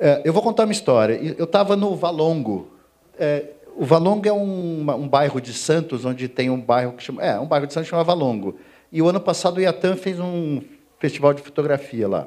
[0.00, 1.20] É, eu vou contar uma história.
[1.36, 2.68] Eu estava no Valongo.
[3.18, 7.22] É, o Valongo é um, um, bairro de Santos, onde tem um bairro que chama.
[7.22, 8.56] É, um bairro de Santos que chama Valongo.
[8.90, 10.62] E o ano passado o Iatan fez um
[10.98, 12.26] festival de fotografia lá.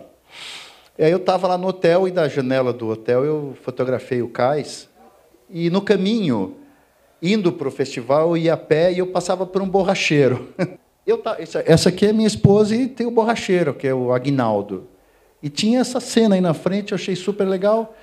[0.97, 4.29] E aí eu estava lá no hotel e da janela do hotel eu fotografei o
[4.29, 4.87] cais.
[5.49, 6.55] E no caminho,
[7.19, 10.49] indo para o festival, eu ia a pé e eu passava por um borracheiro.
[11.05, 11.21] Eu,
[11.65, 14.87] essa aqui é minha esposa e tem o borracheiro, que é o Agnaldo.
[15.43, 17.93] E tinha essa cena aí na frente, eu achei super legal.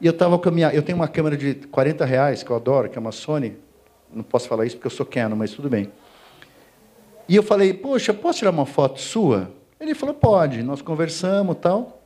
[0.00, 0.74] E eu estava com a minha.
[0.74, 3.56] Eu tenho uma câmera de 40 reais, que eu adoro, que é uma Sony.
[4.12, 5.92] Não posso falar isso porque eu sou Canon, mas tudo bem.
[7.28, 9.52] E eu falei, poxa, posso tirar uma foto sua?
[9.78, 10.64] Ele falou, pode.
[10.64, 12.02] Nós conversamos tal.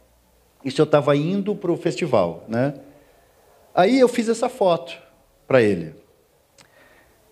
[0.63, 2.45] Isso eu estava indo para o festival.
[2.47, 2.75] Né?
[3.75, 4.99] Aí eu fiz essa foto
[5.49, 5.95] para ele.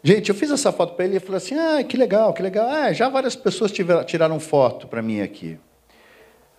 [0.03, 2.43] Gente, eu fiz essa foto para ele e ele falou assim: ah, que legal, que
[2.43, 2.67] legal.
[2.69, 5.59] Ah, já várias pessoas tiveram, tiraram foto para mim aqui.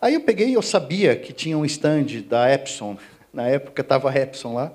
[0.04, 2.98] Aí eu peguei eu sabia que tinha um stand da Epson.
[3.32, 4.74] Na época estava a Epson lá.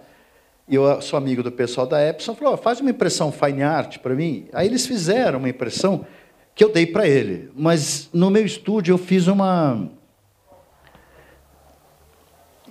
[0.67, 2.35] E eu sou amigo do pessoal da Epson.
[2.35, 4.49] Falou: oh, faz uma impressão fine art para mim.
[4.55, 6.07] Aí eles fizeram uma impressão
[6.55, 7.53] que eu dei para ele.
[7.55, 9.91] Mas no meu estúdio eu fiz uma.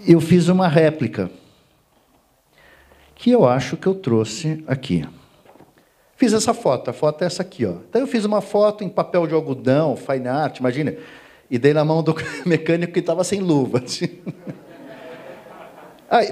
[0.08, 1.30] Eu fiz uma réplica.
[3.14, 5.08] Que eu acho que eu trouxe aqui.
[6.16, 6.90] Fiz essa foto.
[6.90, 7.68] A foto é essa aqui.
[7.68, 7.76] Ó.
[7.88, 10.98] Então eu fiz uma foto em papel de algodão, fine art, imagina
[11.50, 13.84] e dei na mão do mecânico que estava sem luva.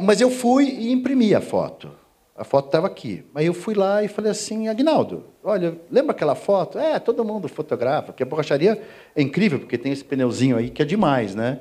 [0.02, 1.92] Mas eu fui e imprimi a foto.
[2.38, 3.24] A foto estava aqui.
[3.34, 6.78] Aí eu fui lá e falei assim, Agnaldo, olha, lembra aquela foto?
[6.78, 8.82] É, todo mundo fotografa, porque a borracharia
[9.16, 11.60] é incrível, porque tem esse pneuzinho aí que é demais, né?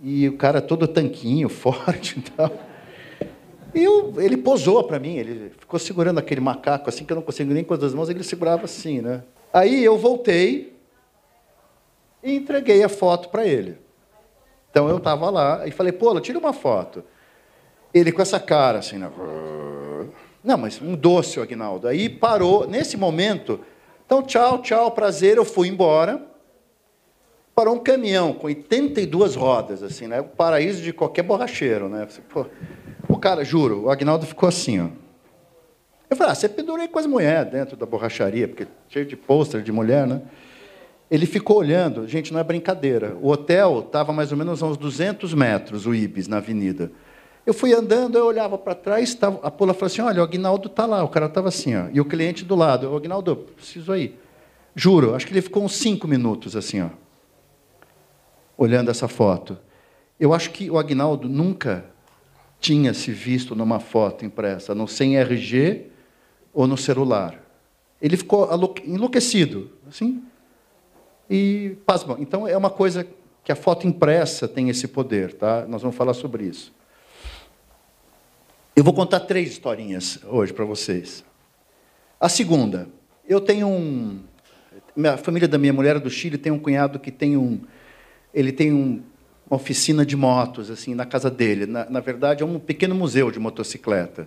[0.00, 2.52] E o cara todo tanquinho, forte e tal.
[3.74, 7.22] E eu, ele posou para mim, ele ficou segurando aquele macaco assim, que eu não
[7.22, 9.24] consigo nem com as duas mãos, ele segurava assim, né?
[9.52, 10.73] Aí eu voltei,
[12.24, 13.78] e entreguei a foto para ele.
[14.70, 17.04] Então eu estava lá e falei, pô, tira uma foto.
[17.92, 19.08] Ele com essa cara assim, né?
[20.42, 21.86] Não, mas um doce, Agnaldo.
[21.86, 23.60] Aí parou, nesse momento,
[24.04, 26.20] então tchau, tchau, prazer, eu fui embora.
[27.54, 30.20] Parou um caminhão com 82 rodas, assim, né?
[30.20, 32.08] O paraíso de qualquer borracheiro, né?
[32.28, 32.46] Pô,
[33.08, 34.88] o cara, juro, o Agnaldo ficou assim, ó.
[36.10, 39.62] Eu falei, ah, você pendurei com as mulheres dentro da borracharia, porque cheio de pôster
[39.62, 40.20] de mulher, né?
[41.14, 43.16] Ele ficou olhando, gente, não é brincadeira.
[43.22, 46.90] O hotel estava mais ou menos a uns 200 metros, o Ibis, na avenida.
[47.46, 50.66] Eu fui andando, eu olhava para trás, tava, a Paula falou assim: Olha, o Agnaldo
[50.66, 51.04] está lá.
[51.04, 52.90] O cara estava assim, ó, e o cliente do lado.
[52.90, 54.18] O Agnaldo, preciso ir.
[54.74, 56.88] Juro, acho que ele ficou uns cinco minutos assim, ó,
[58.58, 59.56] olhando essa foto.
[60.18, 61.84] Eu acho que o Agnaldo nunca
[62.58, 65.92] tinha se visto numa foto impressa, não sem RG
[66.52, 67.40] ou no celular.
[68.02, 68.50] Ele ficou
[68.84, 70.20] enlouquecido, assim,
[71.28, 72.16] e pasmam.
[72.20, 73.06] Então é uma coisa
[73.42, 75.66] que a foto impressa tem esse poder, tá?
[75.68, 76.72] Nós vamos falar sobre isso.
[78.74, 81.24] Eu vou contar três historinhas hoje para vocês.
[82.18, 82.88] A segunda,
[83.28, 84.20] eu tenho um,
[85.06, 87.60] a família da minha mulher do Chile tem um cunhado que tem um,
[88.32, 89.02] ele tem um,
[89.48, 91.66] uma oficina de motos assim na casa dele.
[91.66, 94.26] Na, na verdade é um pequeno museu de motocicleta.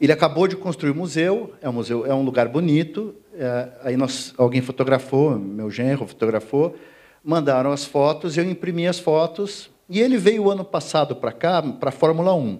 [0.00, 3.14] Ele acabou de construir o um museu, é um museu, é um lugar bonito.
[3.34, 6.76] É, aí nós, alguém fotografou, meu genro fotografou,
[7.24, 11.90] mandaram as fotos, eu imprimi as fotos e ele veio ano passado para cá, para
[11.90, 12.58] a Fórmula 1,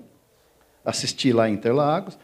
[0.84, 2.18] assistir lá em Interlagos.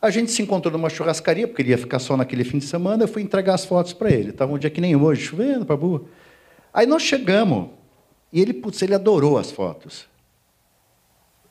[0.00, 3.04] A gente se encontrou numa churrascaria, porque ele ia ficar só naquele fim de semana,
[3.04, 4.30] eu fui entregar as fotos para ele.
[4.30, 6.08] Estava um dia que nem hoje, chovendo para burro.
[6.74, 7.70] Aí nós chegamos,
[8.30, 10.06] e ele, putz, ele adorou as fotos.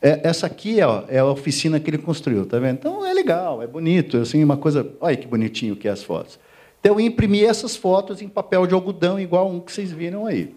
[0.06, 2.74] É, essa aqui ó, é a oficina que ele construiu, tá vendo?
[2.74, 4.86] Então é legal, é bonito, assim, uma coisa.
[5.00, 6.38] Olha que bonitinho que é as fotos.
[6.82, 10.54] Então eu imprimi essas fotos em papel de algodão, igual um que vocês viram aí.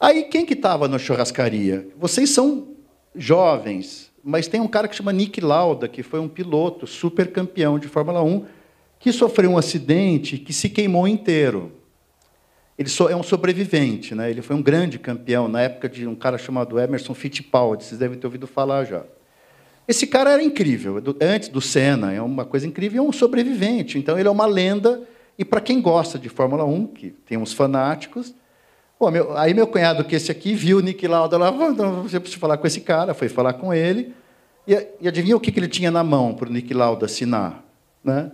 [0.00, 1.88] Aí quem que estava na churrascaria?
[1.98, 2.68] Vocês são
[3.14, 7.78] jovens, mas tem um cara que chama Nick Lauda, que foi um piloto super campeão
[7.78, 8.46] de Fórmula 1,
[8.98, 11.70] que sofreu um acidente, que se queimou inteiro.
[12.78, 14.30] Ele é um sobrevivente, né?
[14.30, 18.18] ele foi um grande campeão na época de um cara chamado Emerson Fittipaldi, vocês devem
[18.18, 19.02] ter ouvido falar já.
[19.88, 24.18] Esse cara era incrível, antes do Senna, é uma coisa incrível, é um sobrevivente, então
[24.18, 25.02] ele é uma lenda,
[25.38, 28.34] e para quem gosta de Fórmula 1, que tem uns fanáticos,
[28.98, 32.40] pô, meu, aí meu cunhado, que esse aqui, viu o Nick Lauda lá, você precisa
[32.40, 34.12] falar com esse cara, foi falar com ele,
[34.68, 37.64] e, e adivinha o que, que ele tinha na mão para o Nick Lauda assinar?
[38.04, 38.32] Né?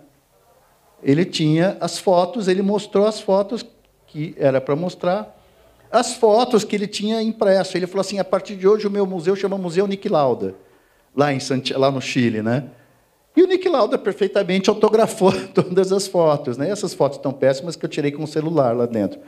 [1.03, 3.65] Ele tinha as fotos, ele mostrou as fotos
[4.12, 5.38] que era para mostrar
[5.91, 7.76] as fotos que ele tinha impresso.
[7.76, 10.55] Ele falou assim: a partir de hoje o meu museu chama Museu Nick Lauda,
[11.17, 12.43] lá, em Santi lá no Chile.
[12.43, 12.64] Né?
[13.35, 16.59] E o Nick Lauda perfeitamente autografou todas as fotos.
[16.59, 16.69] Né?
[16.69, 19.19] Essas fotos tão péssimas que eu tirei com o celular lá dentro.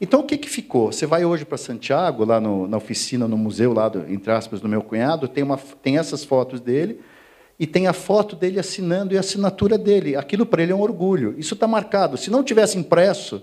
[0.00, 0.90] Então, o que, que ficou?
[0.90, 4.58] Você vai hoje para Santiago, lá no, na oficina, no museu, lá, do, entre aspas,
[4.58, 7.00] do meu cunhado, tem, uma, tem essas fotos dele,
[7.58, 10.16] e tem a foto dele assinando e a assinatura dele.
[10.16, 11.34] Aquilo para ele é um orgulho.
[11.36, 12.16] Isso está marcado.
[12.16, 13.42] Se não tivesse impresso,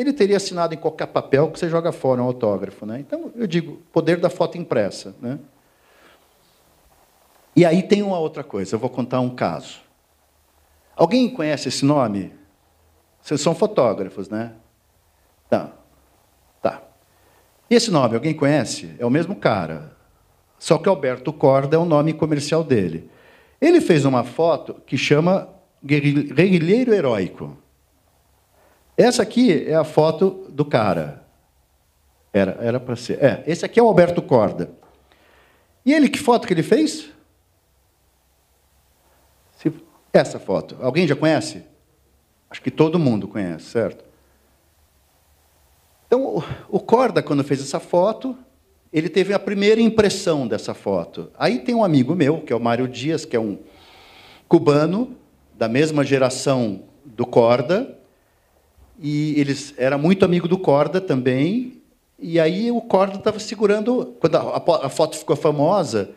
[0.00, 2.86] ele teria assinado em qualquer papel que você joga fora um autógrafo.
[2.86, 3.00] Né?
[3.00, 5.14] Então, eu digo, poder da foto impressa.
[5.20, 5.38] Né?
[7.54, 9.80] E aí tem uma outra coisa, eu vou contar um caso.
[10.96, 12.32] Alguém conhece esse nome?
[13.20, 14.52] Vocês são fotógrafos, né?
[15.48, 15.72] Tá.
[16.62, 16.82] Tá.
[17.68, 18.94] E esse nome, alguém conhece?
[18.98, 19.96] É o mesmo cara.
[20.58, 23.10] Só que Alberto Corda é o nome comercial dele.
[23.60, 25.48] Ele fez uma foto que chama
[25.84, 27.56] Guerrilheiro Heróico.
[29.02, 31.24] Essa aqui é a foto do cara.
[32.32, 33.22] Era era para ser.
[33.22, 34.70] É, esse aqui é o Alberto Corda.
[35.84, 37.10] E ele, que foto que ele fez?
[40.12, 40.76] Essa foto.
[40.80, 41.62] Alguém já conhece?
[42.50, 44.04] Acho que todo mundo conhece, certo?
[46.06, 48.36] Então, o Corda, quando fez essa foto,
[48.92, 51.30] ele teve a primeira impressão dessa foto.
[51.38, 53.60] Aí tem um amigo meu, que é o Mário Dias, que é um
[54.48, 55.16] cubano,
[55.54, 57.99] da mesma geração do Corda,
[59.00, 61.80] e eles era muito amigo do Corda também.
[62.18, 66.10] E aí o Corda estava segurando, quando a, a, foto ficou famosa,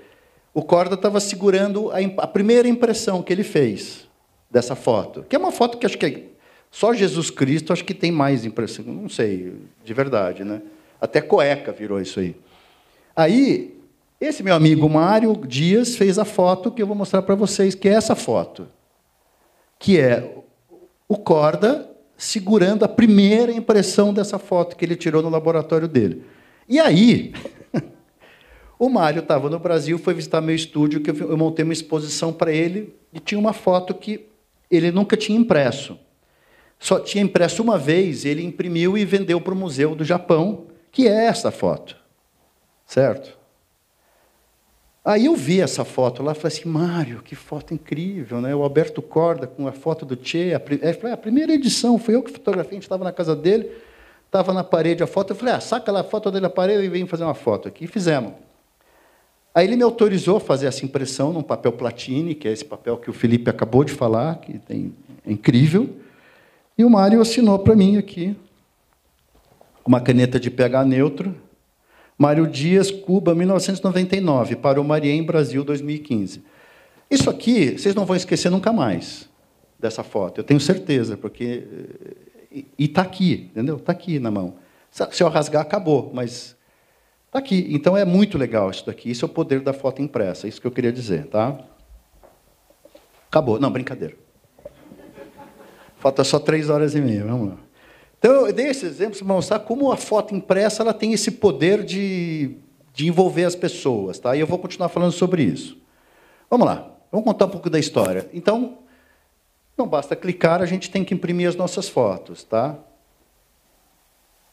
[0.54, 4.06] o Corda estava segurando a, a, primeira impressão que ele fez
[4.52, 6.24] dessa foto, que é uma foto que acho que é,
[6.70, 9.54] só Jesus Cristo acho que tem mais impressão, não sei,
[9.84, 10.62] de verdade, né?
[11.00, 12.36] Até cueca virou isso aí.
[13.16, 13.78] Aí,
[14.20, 17.88] esse meu amigo Mário Dias fez a foto que eu vou mostrar para vocês, que
[17.88, 18.68] é essa foto.
[19.80, 20.36] Que é
[21.08, 26.24] o Corda segurando a primeira impressão dessa foto que ele tirou no laboratório dele.
[26.68, 27.34] E aí,
[28.80, 32.52] o Mário estava no Brasil, foi visitar meu estúdio, que eu montei uma exposição para
[32.52, 34.28] ele, e tinha uma foto que
[34.70, 35.98] ele nunca tinha impresso.
[36.80, 41.08] Só tinha impresso uma vez, ele imprimiu e vendeu para o Museu do Japão, que
[41.08, 41.96] é essa foto.
[42.86, 43.43] Certo?
[45.06, 48.56] Aí eu vi essa foto lá e falei assim, Mário, que foto incrível, né?
[48.56, 50.54] O Alberto Corda com a foto do Che.
[50.54, 53.70] A, é, a primeira edição, foi eu que fotografei, a gente estava na casa dele,
[54.26, 56.86] estava na parede a foto, eu falei, ah, saca lá a foto dele na parede
[56.86, 57.84] e vem fazer uma foto aqui.
[57.84, 58.32] E fizemos.
[59.54, 62.96] Aí ele me autorizou a fazer essa impressão num papel platine, que é esse papel
[62.98, 64.94] que o Felipe acabou de falar, que tem,
[65.28, 65.90] é incrível.
[66.78, 68.36] E o Mário assinou para mim aqui,
[69.86, 71.36] uma caneta de pH neutro,
[72.24, 76.42] Mário Dias, Cuba, 1999, para o Mariem, Brasil, 2015.
[77.12, 79.30] Isso aqui, vocês não vão esquecer nunca mais
[79.78, 81.68] dessa foto, eu tenho certeza, porque.
[82.50, 83.76] E está aqui, entendeu?
[83.76, 84.56] Está aqui na mão.
[84.90, 86.56] Se eu rasgar, acabou, mas
[87.26, 87.68] está aqui.
[87.72, 89.12] Então é muito legal isso daqui.
[89.12, 91.60] Isso é o poder da foto impressa, isso que eu queria dizer, tá?
[93.28, 93.60] Acabou.
[93.60, 94.16] Não, brincadeira.
[95.98, 97.58] Falta só três horas e meia, vamos lá.
[98.24, 101.84] Então, eu dei esse exemplo para mostrar como a foto impressa ela tem esse poder
[101.84, 102.56] de,
[102.94, 104.18] de envolver as pessoas.
[104.18, 104.34] Tá?
[104.34, 105.78] E eu vou continuar falando sobre isso.
[106.50, 108.30] Vamos lá, vamos contar um pouco da história.
[108.34, 108.78] Então,
[109.78, 112.80] não basta clicar, a gente tem que imprimir as nossas fotos, tá?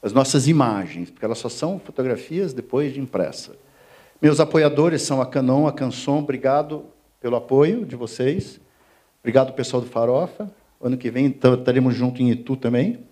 [0.02, 3.54] As nossas imagens, porque elas só são fotografias depois de impressa.
[4.20, 6.86] Meus apoiadores são a Canon, a Canson, obrigado
[7.20, 8.60] pelo apoio de vocês.
[9.20, 10.50] Obrigado, pessoal do Farofa.
[10.80, 13.08] Ano que vem estaremos juntos em Itu também.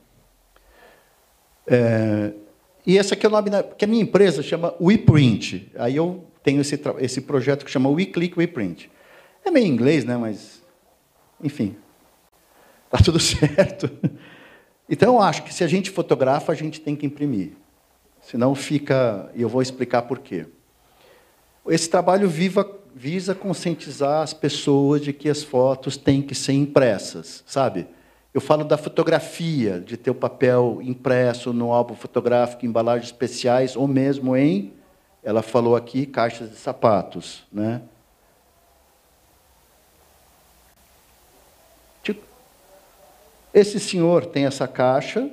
[1.71, 2.33] É,
[2.87, 5.71] e esse aqui é o nome da, que a minha empresa chama WePrint.
[5.77, 8.87] Aí eu tenho esse, esse projeto que chama WeClick WePrint.
[9.45, 10.17] É meio inglês, né?
[10.17, 10.63] Mas,
[11.43, 11.77] enfim,
[12.87, 13.91] está tudo certo.
[14.89, 17.53] Então, eu acho que se a gente fotografa, a gente tem que imprimir.
[18.23, 19.31] Senão fica...
[19.35, 20.47] E eu vou explicar por quê.
[21.69, 27.45] Esse trabalho viva, visa conscientizar as pessoas de que as fotos têm que ser impressas,
[27.47, 27.87] sabe?
[28.33, 33.89] Eu falo da fotografia, de ter o papel impresso no álbum fotográfico, embalagens especiais, ou
[33.89, 34.73] mesmo em,
[35.23, 37.45] ela falou aqui, caixas de sapatos.
[37.51, 37.81] Né?
[42.03, 42.23] Tipo,
[43.53, 45.31] esse senhor tem essa caixa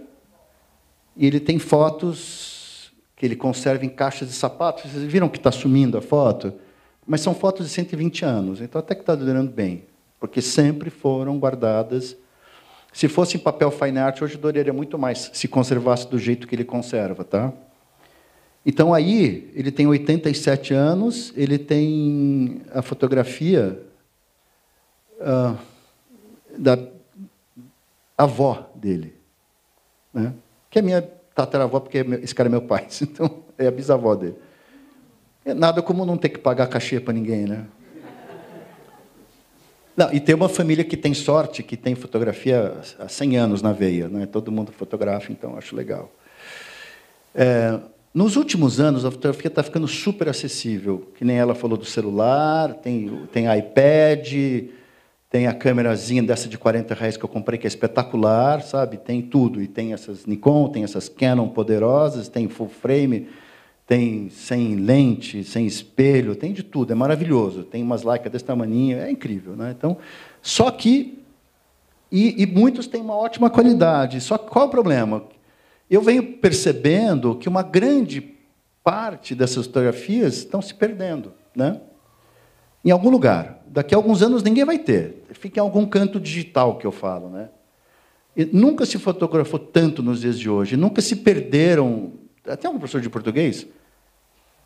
[1.18, 4.92] e ele tem fotos que ele conserva em caixas de sapatos.
[4.92, 6.54] Vocês viram que está sumindo a foto?
[7.06, 9.86] Mas são fotos de 120 anos, então até que está durando bem,
[10.20, 12.18] porque sempre foram guardadas
[12.96, 16.56] se fosse em papel fine art, hoje duraria muito mais, se conservasse do jeito que
[16.56, 17.26] ele conserva.
[17.26, 17.52] Tá?
[18.66, 23.78] Então, aí, ele tem 87 anos, ele tem a fotografia
[25.20, 25.58] uh,
[26.58, 26.80] da
[28.18, 29.14] avó dele,
[30.14, 30.34] né?
[30.70, 34.38] que é minha tataravó, porque esse cara é meu pai, então é a bisavó dele.
[35.44, 37.66] É nada como não ter que pagar cachê para ninguém, né?
[39.96, 43.72] Não, e tem uma família que tem sorte, que tem fotografia há 100 anos na
[43.72, 44.10] veia.
[44.10, 44.26] Né?
[44.26, 46.12] Todo mundo fotografa, então acho legal.
[47.34, 47.80] É,
[48.14, 52.74] nos últimos anos, a fotografia está ficando super acessível, que nem ela falou do celular,
[52.76, 54.70] tem, tem iPad,
[55.30, 58.98] tem a câmerazinha dessa de 40 reais que eu comprei, que é espetacular, sabe?
[58.98, 59.62] Tem tudo.
[59.62, 63.28] E tem essas Nikon, tem essas Canon poderosas, tem full frame,
[63.88, 66.92] tem sem lente, sem espelho, tem de tudo.
[66.92, 67.64] É maravilhoso.
[67.64, 69.56] Tem umas Leica desse tamanho, é incrível.
[69.56, 69.74] Né?
[69.78, 69.98] Então,
[70.42, 71.20] só que...
[72.12, 74.22] E, e muitos têm uma ótima qualidade.
[74.22, 75.24] Só que qual é o problema?
[75.90, 78.36] Eu venho percebendo que uma grande
[78.84, 81.34] parte dessas fotografias estão se perdendo.
[81.56, 81.80] Né?
[82.84, 83.64] Em algum lugar.
[83.68, 85.26] Daqui a alguns anos ninguém vai ter.
[85.32, 87.30] Fica em algum canto digital que eu falo.
[87.30, 87.50] Né?
[88.36, 90.76] E nunca se fotografou tanto nos dias de hoje.
[90.76, 92.14] Nunca se perderam...
[92.48, 93.68] Até algum professor de português?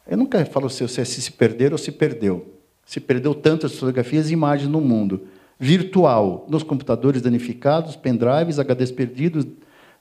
[0.07, 2.55] Eu nunca falo se, se se perderam ou se perdeu.
[2.85, 5.27] Se perdeu tantas fotografias e imagens no mundo.
[5.59, 9.45] Virtual, nos computadores danificados, pendrives, HDs perdidos,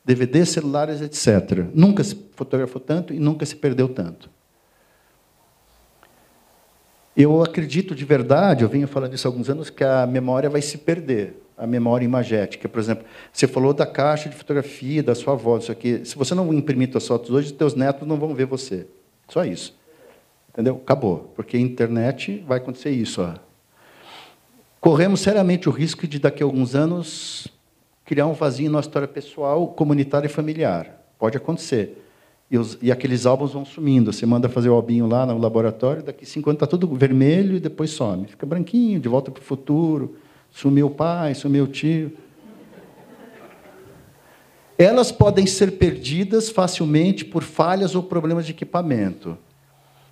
[0.05, 1.67] DVDs, celulares, etc.
[1.75, 4.31] Nunca se fotografou tanto e nunca se perdeu tanto.
[7.15, 10.63] Eu acredito de verdade, eu venho falando isso há alguns anos, que a memória vai
[10.63, 12.69] se perder, a memória imagética.
[12.69, 16.05] Por exemplo, você falou da caixa de fotografia da sua avó, isso aqui.
[16.05, 18.87] Se você não imprimir suas fotos hoje, seus netos não vão ver você.
[19.29, 19.77] Só isso.
[20.51, 20.81] Entendeu?
[20.83, 21.33] Acabou.
[21.35, 23.21] Porque a internet vai acontecer isso.
[23.21, 23.35] Ó.
[24.81, 27.49] Corremos seriamente o risco de, daqui a alguns anos,
[28.05, 31.05] criar um vazio na história pessoal, comunitária e familiar.
[31.19, 32.05] Pode acontecer.
[32.51, 34.13] E, os, e, aqueles álbuns vão sumindo.
[34.13, 37.61] Você manda fazer o albinho lá no laboratório, daqui cinco anos está tudo vermelho e
[37.61, 38.27] depois some.
[38.27, 40.17] Fica branquinho, de volta para o futuro.
[40.51, 42.13] Sumiu o pai, sumiu o tio.
[44.79, 49.37] Elas podem ser perdidas facilmente por falhas ou problemas de equipamento.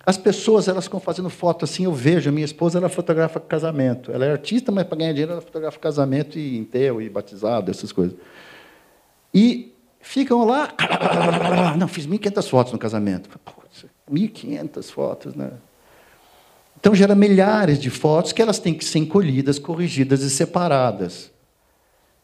[0.05, 4.11] As pessoas elas ficam fazendo foto assim, eu vejo, a minha esposa ela fotografa casamento.
[4.11, 7.91] Ela é artista, mas para ganhar dinheiro ela fotografa casamento e enterro e batizado, essas
[7.91, 8.17] coisas.
[9.33, 10.73] E ficam lá,
[11.77, 13.29] não, fiz 1.500 fotos no casamento.
[14.09, 15.51] 1.500 fotos, né?
[16.79, 21.31] Então gera milhares de fotos que elas têm que ser encolhidas, corrigidas e separadas.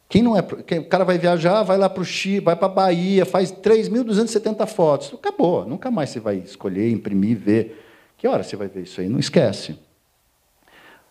[0.08, 2.68] Quem não é, quem, o cara vai viajar, vai lá para o Chile, vai para
[2.68, 5.12] a Bahia, faz 3.270 fotos.
[5.14, 7.84] Acabou, nunca mais você vai escolher, imprimir, ver.
[8.16, 9.10] Que hora você vai ver isso aí?
[9.10, 9.76] Não esquece.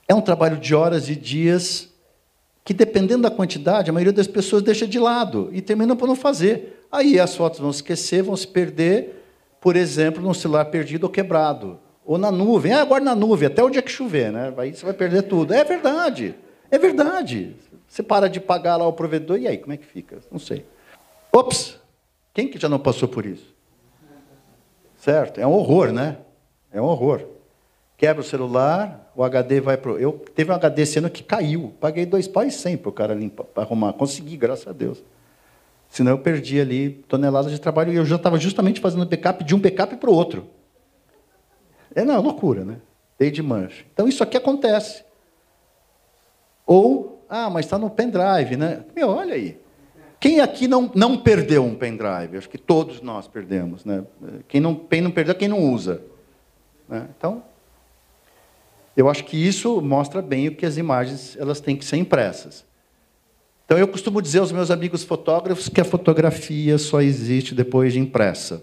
[0.06, 1.88] É um trabalho de horas e dias
[2.64, 6.14] que, dependendo da quantidade, a maioria das pessoas deixa de lado e termina por não
[6.14, 6.86] fazer.
[6.90, 9.24] Aí as fotos vão se esquecer, vão se perder,
[9.60, 11.80] por exemplo, num celular perdido ou quebrado.
[12.04, 12.72] Ou na nuvem.
[12.72, 14.52] Ah, agora na nuvem, até o dia que chover, né?
[14.56, 15.54] Aí você vai perder tudo.
[15.54, 16.34] É verdade.
[16.70, 17.56] É verdade.
[17.86, 20.18] Você para de pagar lá o provedor, e aí, como é que fica?
[20.30, 20.64] Não sei.
[21.30, 21.78] Ops!
[22.32, 23.54] Quem que já não passou por isso?
[24.96, 25.38] Certo?
[25.40, 26.16] É um horror, né?
[26.72, 27.26] É um horror.
[27.98, 29.92] Quebra o celular, o HD vai para.
[29.92, 31.72] Eu teve um HD sendo que caiu.
[31.78, 33.92] Paguei dois pais cem para o cara limpar, para arrumar.
[33.92, 35.02] Consegui, graças a Deus.
[35.88, 39.54] Senão eu perdi ali toneladas de trabalho e eu já estava justamente fazendo backup de
[39.54, 40.48] um backup para o outro.
[41.94, 42.78] É não, loucura, né?
[43.18, 43.84] Desde mancha.
[43.92, 45.04] Então isso aqui acontece.
[46.66, 48.84] Ou ah, mas está no pendrive, né?
[48.94, 49.58] Meu, olha aí.
[50.20, 52.36] Quem aqui não, não perdeu um pendrive?
[52.36, 53.86] Acho que todos nós perdemos.
[53.86, 54.04] Né?
[54.46, 56.02] Quem, não, quem não perdeu, quem não usa.
[56.86, 57.08] Né?
[57.16, 57.42] Então,
[58.94, 62.66] eu acho que isso mostra bem o que as imagens elas têm que ser impressas.
[63.64, 67.98] Então, eu costumo dizer aos meus amigos fotógrafos que a fotografia só existe depois de
[67.98, 68.62] impressa.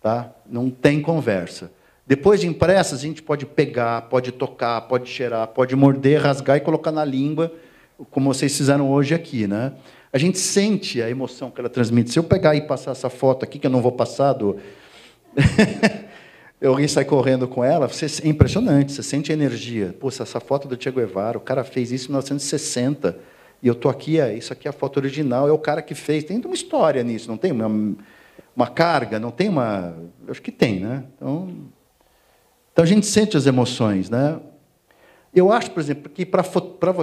[0.00, 0.32] Tá?
[0.46, 1.70] Não tem conversa.
[2.06, 6.60] Depois de impressas, a gente pode pegar, pode tocar, pode cheirar, pode morder, rasgar e
[6.60, 7.52] colocar na língua
[8.10, 9.72] como vocês fizeram hoje aqui, né?
[10.12, 12.10] A gente sente a emoção que ela transmite.
[12.10, 14.56] Se eu pegar e passar essa foto aqui, que eu não vou passar do...
[16.64, 19.94] Alguém sai correndo com ela, você, é impressionante, você sente a energia.
[20.00, 23.18] Poxa, essa foto do Che Guevara, o cara fez isso em 1960,
[23.62, 25.94] e eu estou aqui, é, isso aqui é a foto original, é o cara que
[25.94, 26.24] fez.
[26.24, 27.96] Tem uma história nisso, não tem uma,
[28.54, 29.96] uma carga, não tem uma...
[30.26, 31.04] Eu acho que tem, né?
[31.16, 31.50] Então,
[32.76, 34.38] então a gente sente as emoções, né?
[35.34, 36.44] Eu acho, por exemplo, que para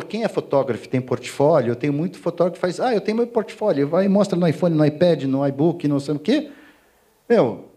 [0.07, 3.25] quem é fotógrafo tem portfólio, eu tenho muito fotógrafo que faz, ah, eu tenho meu
[3.25, 6.51] portfólio, vai e mostra no iPhone, no iPad, no iBook, não sei o quê.
[7.27, 7.69] Meu,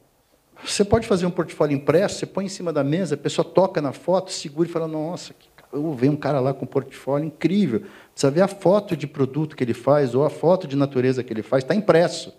[0.62, 3.80] você pode fazer um portfólio impresso, você põe em cima da mesa, a pessoa toca
[3.80, 5.34] na foto, segura e fala, nossa,
[5.72, 7.80] eu vejo um cara lá com um portfólio incrível.
[8.12, 11.32] Precisa ver a foto de produto que ele faz ou a foto de natureza que
[11.32, 12.30] ele faz, está impresso.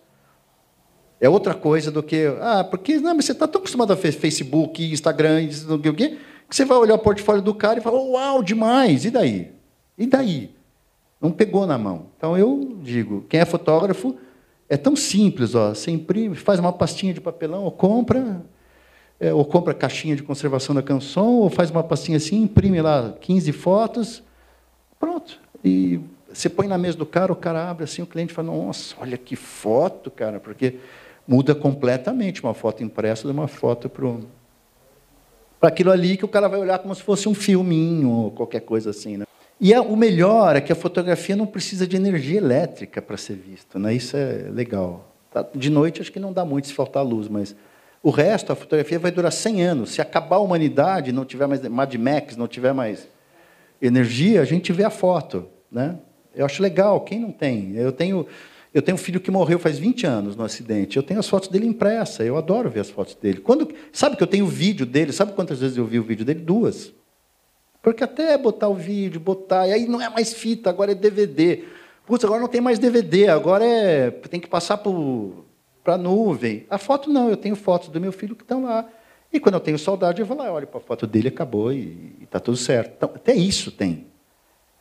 [1.20, 4.84] É outra coisa do que, ah, porque não, mas você está tão acostumado a Facebook,
[4.84, 6.18] Instagram, o que
[6.50, 9.52] você vai olhar o portfólio do cara e falar, uau, demais, e daí?
[9.98, 10.52] E daí?
[11.20, 12.08] Não pegou na mão.
[12.16, 14.16] Então eu digo, quem é fotógrafo
[14.70, 18.44] é tão simples, ó, você imprime, faz uma pastinha de papelão, ou compra,
[19.20, 23.16] é, ou compra caixinha de conservação da canção, ou faz uma pastinha assim, imprime lá
[23.20, 24.24] 15 fotos,
[25.00, 25.40] pronto.
[25.64, 26.00] E
[26.32, 29.18] você põe na mesa do cara, o cara abre assim, o cliente fala, nossa, olha
[29.18, 30.76] que foto, cara, porque
[31.28, 34.08] Muda completamente uma foto impressa de uma foto para
[35.60, 38.62] para aquilo ali que o cara vai olhar como se fosse um filminho ou qualquer
[38.62, 39.18] coisa assim.
[39.18, 39.26] Né?
[39.60, 43.36] E a, o melhor é que a fotografia não precisa de energia elétrica para ser
[43.36, 43.80] vista.
[43.80, 43.94] Né?
[43.96, 45.16] Isso é legal.
[45.32, 45.46] Tá?
[45.54, 47.56] De noite acho que não dá muito se faltar luz, mas
[48.04, 49.90] o resto, a fotografia vai durar 100 anos.
[49.92, 53.08] Se acabar a humanidade, não tiver mais Mad Max, não tiver mais
[53.82, 55.48] energia, a gente vê a foto.
[55.72, 55.98] Né?
[56.36, 57.76] Eu acho legal, quem não tem?
[57.76, 58.28] Eu tenho
[58.78, 60.98] eu tenho um filho que morreu faz 20 anos no acidente.
[60.98, 62.24] Eu tenho as fotos dele impressa.
[62.24, 63.40] Eu adoro ver as fotos dele.
[63.40, 65.12] Quando, sabe que eu tenho vídeo dele?
[65.12, 66.42] Sabe quantas vezes eu vi o vídeo dele?
[66.42, 66.94] Duas.
[67.82, 71.64] Porque até botar o vídeo, botar, e aí não é mais fita, agora é DVD.
[72.06, 76.66] Putz, agora não tem mais DVD, agora é tem que passar para a nuvem.
[76.70, 78.88] A foto não, eu tenho fotos do meu filho que estão lá.
[79.34, 82.16] E quando eu tenho saudade, eu vou lá, olho para a foto dele, acabou e
[82.22, 82.94] está tudo certo.
[82.96, 84.06] Então, até isso tem.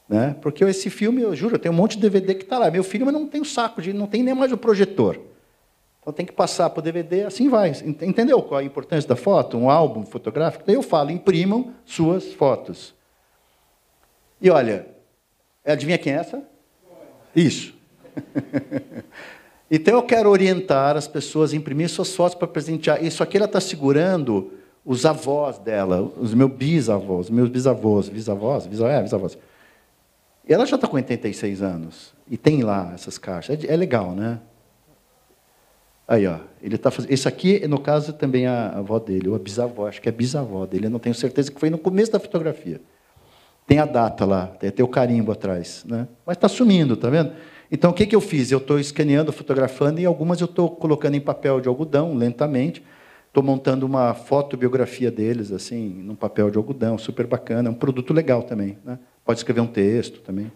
[0.08, 0.36] Né?
[0.40, 2.70] Porque esse filme, eu juro, tem um monte de DVD que está lá.
[2.70, 5.20] Meu filho, mas não tem o saco, de, não tem nem mais o projetor.
[6.00, 7.70] Então tem que passar para o DVD, assim vai.
[7.70, 9.58] Entendeu qual a importância da foto?
[9.58, 10.62] Um álbum fotográfico?
[10.64, 12.94] Daí eu falo, imprimam suas fotos.
[14.40, 14.86] E olha,
[15.64, 16.42] adivinha quem é essa?
[17.34, 17.74] Isso.
[19.68, 23.02] então eu quero orientar as pessoas a imprimir suas fotos para presentear.
[23.02, 24.52] Isso aqui ela está segurando
[24.84, 29.38] os avós dela, os meus bisavós, meus bisavós, bisavós, bisavós, é, bisavós.
[30.46, 32.14] E ela já está com 86 anos.
[32.30, 33.64] E tem lá essas caixas.
[33.64, 34.38] É, é legal, né?
[36.06, 36.38] Aí, ó.
[36.62, 37.10] Ele tá fazendo.
[37.10, 40.12] Esse aqui, no caso, também é a avó dele, ou a bisavó, acho que é
[40.12, 40.86] a bisavó dele.
[40.86, 42.80] Eu não tenho certeza que foi no começo da fotografia.
[43.66, 45.84] Tem a data lá, tem até o carimbo atrás.
[45.84, 46.06] Né?
[46.24, 47.32] Mas está sumindo, tá vendo?
[47.70, 48.52] Então, o que, que eu fiz?
[48.52, 52.84] Eu estou escaneando, fotografando, e algumas eu estou colocando em papel de algodão, lentamente.
[53.36, 57.68] Estou montando uma fotobiografia deles, assim, num papel de algodão, super bacana.
[57.68, 58.78] É um produto legal também.
[58.82, 58.98] Né?
[59.26, 60.50] Pode escrever um texto também.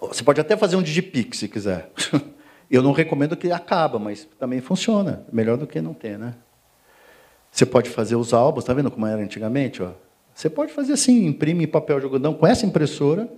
[0.00, 1.90] Você pode até fazer um digipix, se quiser.
[2.70, 5.26] Eu não recomendo que acaba, mas também funciona.
[5.32, 6.36] Melhor do que não ter, né?
[7.50, 9.82] Você pode fazer os álbuns, está vendo como era antigamente?
[9.82, 9.90] Ó?
[10.32, 13.28] Você pode fazer assim, imprime em papel de algodão com essa impressora,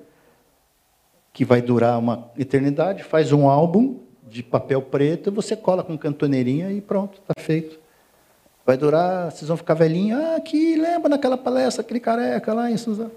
[1.32, 6.70] que vai durar uma eternidade, faz um álbum de papel preto, você cola com cantoneirinha
[6.70, 7.78] e pronto, está feito.
[8.64, 12.76] Vai durar, vocês vão ficar velhinhos, ah, aqui, lembra naquela palestra, aquele careca lá em
[12.76, 13.10] Suzano.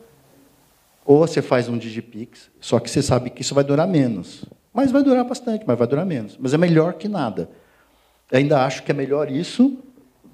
[1.06, 4.46] Ou você faz um Digipix, só que você sabe que isso vai durar menos.
[4.74, 6.36] Mas vai durar bastante, mas vai durar menos.
[6.40, 7.50] Mas é melhor que nada.
[8.32, 9.78] Eu ainda acho que é melhor isso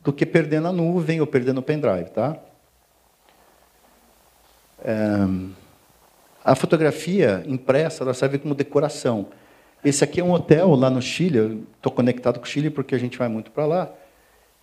[0.02, 2.38] do que perder na nuvem ou perder no pendrive, tá?
[4.82, 4.96] É...
[6.44, 9.28] A fotografia impressa ela serve como decoração.
[9.84, 11.64] Esse aqui é um hotel lá no Chile.
[11.78, 13.90] Estou conectado com o Chile porque a gente vai muito para lá.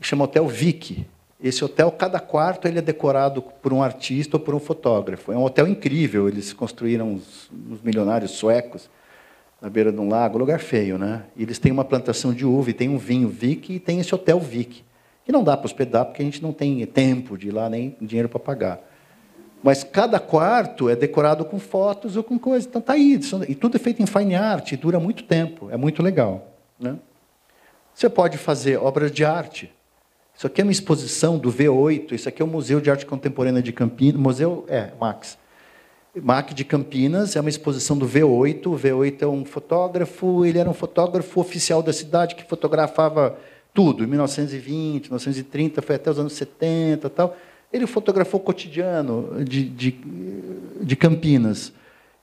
[0.01, 1.07] Chama Hotel Vic.
[1.43, 5.33] Esse hotel, cada quarto, ele é decorado por um artista ou por um fotógrafo.
[5.33, 6.29] É um hotel incrível.
[6.29, 8.91] Eles construíram uns, uns milionários suecos
[9.61, 11.25] na beira de um lago, lugar feio, né?
[11.35, 14.15] E eles têm uma plantação de uva e tem um vinho Vic e tem esse
[14.15, 14.85] hotel Vic,
[15.25, 17.97] que não dá para hospedar porque a gente não tem tempo de ir lá nem
[18.01, 18.81] dinheiro para pagar.
[19.63, 22.69] Mas cada quarto é decorado com fotos ou com coisas.
[22.69, 26.03] Então tá aí, e tudo é feito em fine art, dura muito tempo, é muito
[26.03, 26.97] legal, né?
[27.95, 29.73] Você pode fazer obras de arte.
[30.37, 33.63] Isso aqui é uma exposição do V8, isso aqui é o Museu de Arte Contemporânea
[33.63, 35.39] de Campinas, Museu, é, Max.
[36.23, 38.67] MAC de Campinas, é uma exposição do V8.
[38.67, 43.39] O V8 é um fotógrafo, ele era um fotógrafo oficial da cidade que fotografava
[43.75, 47.37] tudo, em 1920, 1930, foi até os anos 70 tal.
[47.73, 49.95] Ele fotografou o cotidiano de, de,
[50.83, 51.73] de Campinas.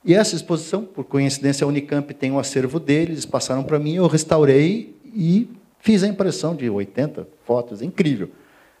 [0.04, 3.94] E essa exposição, por coincidência, a Unicamp tem um acervo deles, eles passaram para mim,
[3.94, 8.28] eu restaurei e fiz a impressão de 80 fotos, é incrível.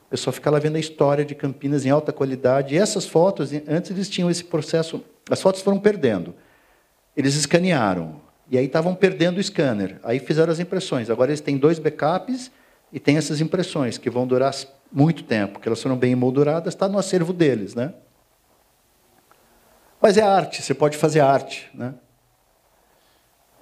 [0.06, 2.74] O pessoal fica lá vendo a história de Campinas em alta qualidade.
[2.74, 6.34] E essas fotos, antes eles tinham esse processo, as fotos foram perdendo.
[7.16, 9.98] Eles escanearam, e aí estavam perdendo o scanner.
[10.02, 11.08] Aí fizeram as impressões.
[11.08, 12.50] Agora eles têm dois backups
[12.92, 14.54] e têm essas impressões, que vão durar
[14.94, 17.74] muito tempo, que elas foram bem emolduradas, está no acervo deles.
[17.74, 17.92] Né?
[20.00, 21.68] Mas é arte, você pode fazer arte.
[21.74, 21.92] Né?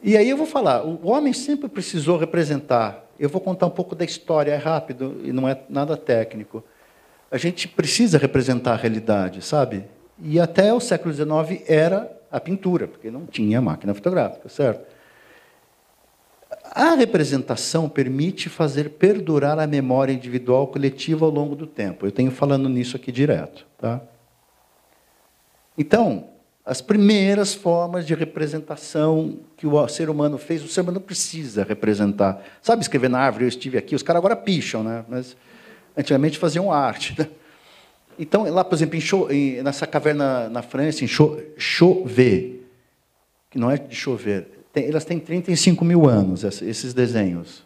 [0.03, 3.95] E aí eu vou falar, o homem sempre precisou representar eu vou contar um pouco
[3.95, 6.65] da história, é rápido e não é nada técnico.
[7.31, 9.85] A gente precisa representar a realidade, sabe?
[10.19, 14.85] E até o século XIX era a pintura, porque não tinha máquina fotográfica, certo?
[16.75, 22.07] A representação permite fazer perdurar a memória individual coletiva ao longo do tempo.
[22.07, 24.01] Eu tenho falando nisso aqui direto, tá?
[25.77, 26.29] Então,
[26.65, 32.43] as primeiras formas de representação que o ser humano fez, o ser humano precisa representar.
[32.63, 35.05] Sabe escrever na árvore, eu estive aqui, os caras agora picham, né?
[35.07, 35.37] mas
[35.95, 37.15] antigamente faziam arte.
[37.19, 37.29] Né?
[38.19, 38.99] Então, lá, por exemplo,
[39.31, 42.63] em nessa caverna na França, em Chauvet,
[43.51, 47.59] que não é de chover, tem, elas têm 35 mil anos, esses desenhos.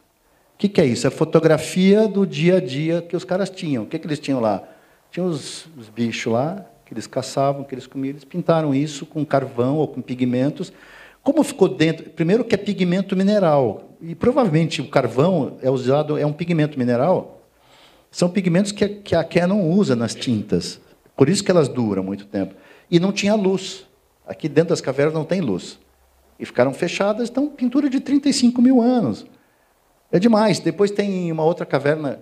[0.54, 1.06] O que, que, é isso?
[1.06, 3.84] É fotografia do dia a dia que os caras tinham.
[3.84, 4.62] O que, que eles tinham lá?
[5.10, 8.10] Tinham os, os bichos lá, que eles caçavam, que eles comiam.
[8.10, 10.72] Eles pintaram isso com carvão ou com pigmentos.
[11.22, 12.08] Como ficou dentro?
[12.10, 13.90] Primeiro que é pigmento mineral.
[14.00, 17.42] E provavelmente o carvão é usado, é um pigmento mineral.
[18.10, 20.80] São pigmentos que, que a Canon usa nas tintas.
[21.14, 22.54] Por isso que elas duram muito tempo.
[22.90, 23.84] E não tinha luz.
[24.26, 25.78] Aqui dentro das cavernas não tem luz.
[26.38, 29.26] E ficaram fechadas, então pintura de 35 mil anos.
[30.10, 30.58] É demais.
[30.60, 32.20] Depois tem uma outra caverna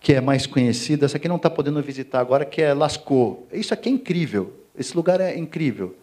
[0.00, 3.44] que é mais conhecida, essa aqui não está podendo visitar agora, que é Lascaux.
[3.52, 4.52] Isso aqui é incrível.
[4.76, 5.96] Esse lugar é incrível.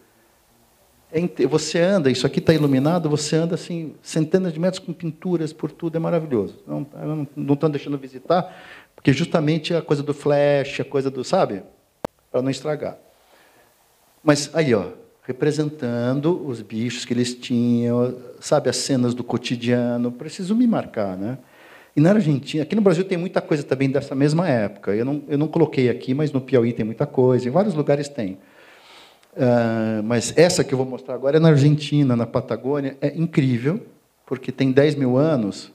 [1.12, 5.52] É, você anda, isso aqui está iluminado, você anda assim, centenas de metros com pinturas
[5.52, 6.58] por tudo, é maravilhoso.
[6.66, 8.54] Não, estão deixando visitar,
[8.94, 11.62] porque justamente a coisa do flash, a coisa do, sabe?
[12.30, 12.98] Para não estragar.
[14.22, 14.88] Mas aí, ó,
[15.26, 21.38] representando os bichos que eles tinham, sabe, as cenas do cotidiano, preciso me marcar, né?
[21.96, 24.94] E na Argentina, aqui no Brasil tem muita coisa também dessa mesma época.
[24.94, 28.08] Eu não, eu não coloquei aqui, mas no Piauí tem muita coisa, em vários lugares
[28.08, 28.38] tem.
[29.32, 33.84] Uh, mas essa que eu vou mostrar agora é na Argentina, na Patagônia, é incrível,
[34.24, 35.72] porque tem 10 mil anos,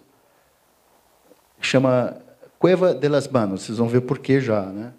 [1.60, 2.16] chama
[2.58, 4.94] Cueva de las Manos, vocês vão ver por que já, né?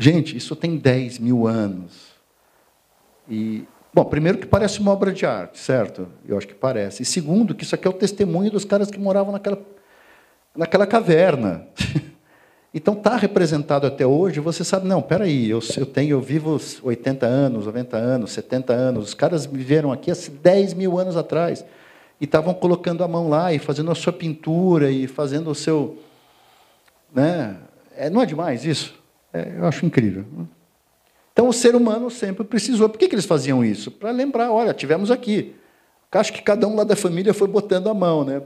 [0.00, 1.92] Gente, isso tem 10 mil anos.
[3.28, 6.08] E, bom, primeiro que parece uma obra de arte, certo?
[6.26, 7.02] Eu acho que parece.
[7.02, 9.60] E segundo, que isso aqui é o testemunho dos caras que moravam naquela,
[10.56, 11.66] naquela caverna.
[12.72, 17.26] Então está representado até hoje, você sabe, não, peraí, eu, eu tenho, eu vivo 80
[17.26, 21.64] anos, 90 anos, 70 anos, os caras viveram aqui há 10 mil anos atrás
[22.20, 25.98] e estavam colocando a mão lá e fazendo a sua pintura e fazendo o seu.
[27.12, 27.56] Né?
[27.96, 28.99] É, não é demais isso?
[29.32, 30.24] É, eu acho incrível.
[31.32, 32.88] Então, o ser humano sempre precisou.
[32.88, 33.90] Por que, que eles faziam isso?
[33.90, 35.54] Para lembrar, olha, tivemos aqui.
[36.12, 38.24] Acho que cada um lá da família foi botando a mão.
[38.24, 38.42] Né?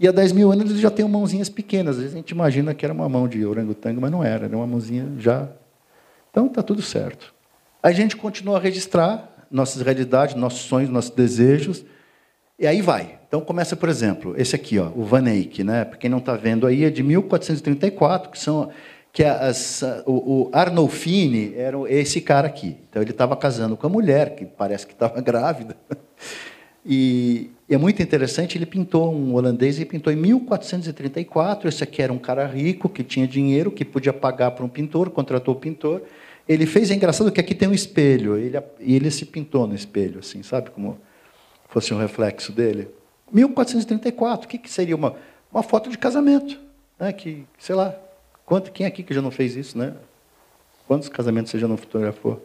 [0.00, 1.96] E há 10 mil anos eles já têm mãozinhas pequenas.
[1.96, 4.46] Às vezes a gente imagina que era uma mão de orangotango, mas não era.
[4.46, 5.48] Era uma mãozinha já.
[6.30, 7.34] Então, está tudo certo.
[7.82, 11.84] A gente continua a registrar nossas realidades, nossos sonhos, nossos desejos.
[12.58, 13.18] E aí vai.
[13.28, 15.84] Então começa, por exemplo, esse aqui, ó, o Van Eyck, né?
[15.84, 18.70] Para quem não está vendo aí, é de 1434, que são
[19.18, 19.24] que
[20.06, 22.76] o, o Arnolfini era esse cara aqui.
[22.88, 25.76] Então ele estava casando com a mulher, que parece que estava grávida.
[26.86, 31.68] E, é muito interessante, ele pintou um holandês e pintou em 1434.
[31.68, 35.10] Esse aqui era um cara rico, que tinha dinheiro, que podia pagar para um pintor,
[35.10, 36.02] contratou o pintor.
[36.48, 39.74] Ele fez, é engraçado que aqui tem um espelho, ele, e ele se pintou no
[39.74, 40.70] espelho, assim, sabe?
[40.70, 40.96] Como
[41.68, 42.88] fosse um reflexo dele.
[43.32, 45.16] 1434, o que, que seria uma,
[45.52, 46.56] uma foto de casamento?
[47.00, 47.12] Né?
[47.12, 47.94] Que, sei lá,
[48.48, 49.92] Quanto, quem aqui que já não fez isso, né?
[50.86, 52.42] Quantos casamentos você já não fotografou?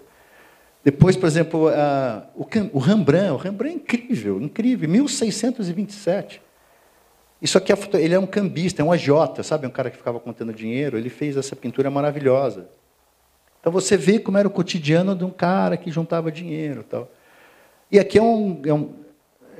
[0.84, 3.32] Depois, por exemplo, a, o, o, Rembrandt.
[3.32, 4.90] O Rembrandt é incrível, incrível.
[4.90, 6.42] 1627.
[7.42, 9.66] Isso aqui, é, ele é um cambista, é um agiota, sabe?
[9.66, 10.98] Um cara que ficava contando dinheiro.
[10.98, 12.68] Ele fez essa pintura maravilhosa.
[13.62, 16.84] Então você vê como era o cotidiano de um cara que juntava dinheiro.
[16.84, 17.10] Tal.
[17.90, 18.94] E aqui é um, é um,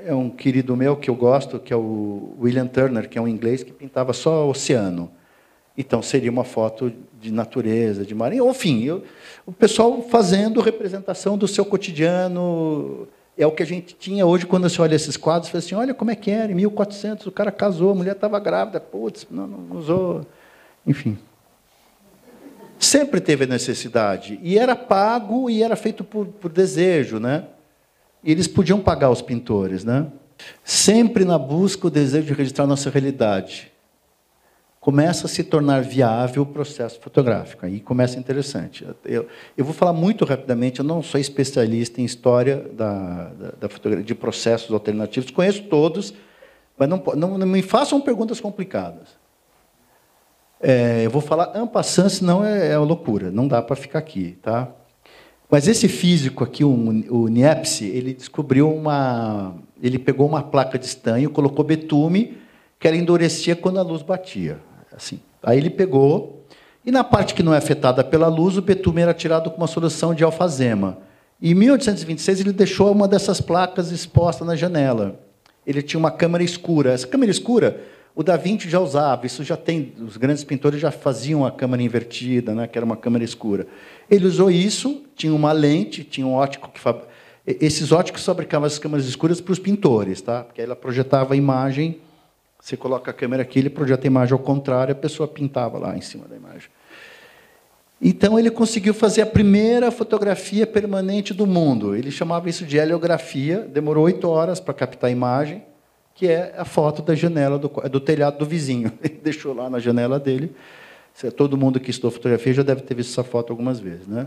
[0.08, 3.28] é um querido meu que eu gosto, que é o William Turner, que é um
[3.28, 5.10] inglês que pintava só oceano.
[5.76, 8.32] Então seria uma foto de natureza, de mar.
[8.32, 9.02] Enfim, eu,
[9.44, 13.08] o pessoal fazendo representação do seu cotidiano.
[13.36, 15.92] É o que a gente tinha hoje quando você olha esses quadros, fala assim, olha
[15.92, 19.48] como é que era, em 1400 o cara casou, a mulher estava grávida, putz, não,
[19.48, 20.24] não usou.
[20.86, 21.18] Enfim.
[22.78, 24.38] Sempre teve necessidade.
[24.40, 27.18] E era pago e era feito por, por desejo.
[27.18, 27.44] Né?
[28.22, 29.82] E eles podiam pagar os pintores.
[29.82, 30.06] Né?
[30.62, 33.73] Sempre na busca o desejo de registrar nossa realidade
[34.84, 37.64] começa a se tornar viável o processo fotográfico.
[37.64, 38.86] Aí começa interessante.
[39.02, 43.68] Eu, eu vou falar muito rapidamente, eu não sou especialista em história da, da, da
[43.70, 46.12] fotografia, de processos alternativos, conheço todos,
[46.76, 49.08] mas não, não, não me façam perguntas complicadas.
[50.60, 54.36] É, eu vou falar en passant, senão é, é loucura, não dá para ficar aqui.
[54.42, 54.68] Tá?
[55.50, 56.70] Mas esse físico aqui, o,
[57.08, 59.54] o Niepce, ele descobriu uma...
[59.82, 62.36] Ele pegou uma placa de estanho, colocou betume,
[62.78, 64.60] que ela endurecia quando a luz batia.
[64.96, 65.20] Assim.
[65.42, 66.44] Aí ele pegou,
[66.84, 69.66] e na parte que não é afetada pela luz, o betume era tirado com uma
[69.66, 70.98] solução de alfazema.
[71.40, 75.20] E em 1826 ele deixou uma dessas placas exposta na janela.
[75.66, 76.92] Ele tinha uma câmera escura.
[76.92, 77.80] Essa câmera escura,
[78.14, 79.26] o Da Vinci já usava.
[79.26, 79.92] Isso já tem.
[79.98, 83.66] Os grandes pintores já faziam a câmera invertida, né, que era uma câmera escura.
[84.10, 85.02] Ele usou isso.
[85.16, 87.00] Tinha uma lente, tinha um ótico que fab...
[87.46, 90.44] esses óticos fabricavam as câmeras escuras para os pintores, tá?
[90.44, 92.00] Porque ela projetava a imagem
[92.64, 95.98] você coloca a câmera aqui, ele projeta a imagem ao contrário, a pessoa pintava lá
[95.98, 96.70] em cima da imagem.
[98.00, 101.94] Então ele conseguiu fazer a primeira fotografia permanente do mundo.
[101.94, 103.60] Ele chamava isso de heliografia.
[103.60, 105.62] Demorou oito horas para captar a imagem,
[106.14, 108.90] que é a foto da janela do, do telhado do vizinho.
[109.04, 110.56] Ele deixou lá na janela dele.
[111.36, 114.26] Todo mundo que estudou fotografia já deve ter visto essa foto algumas vezes, né?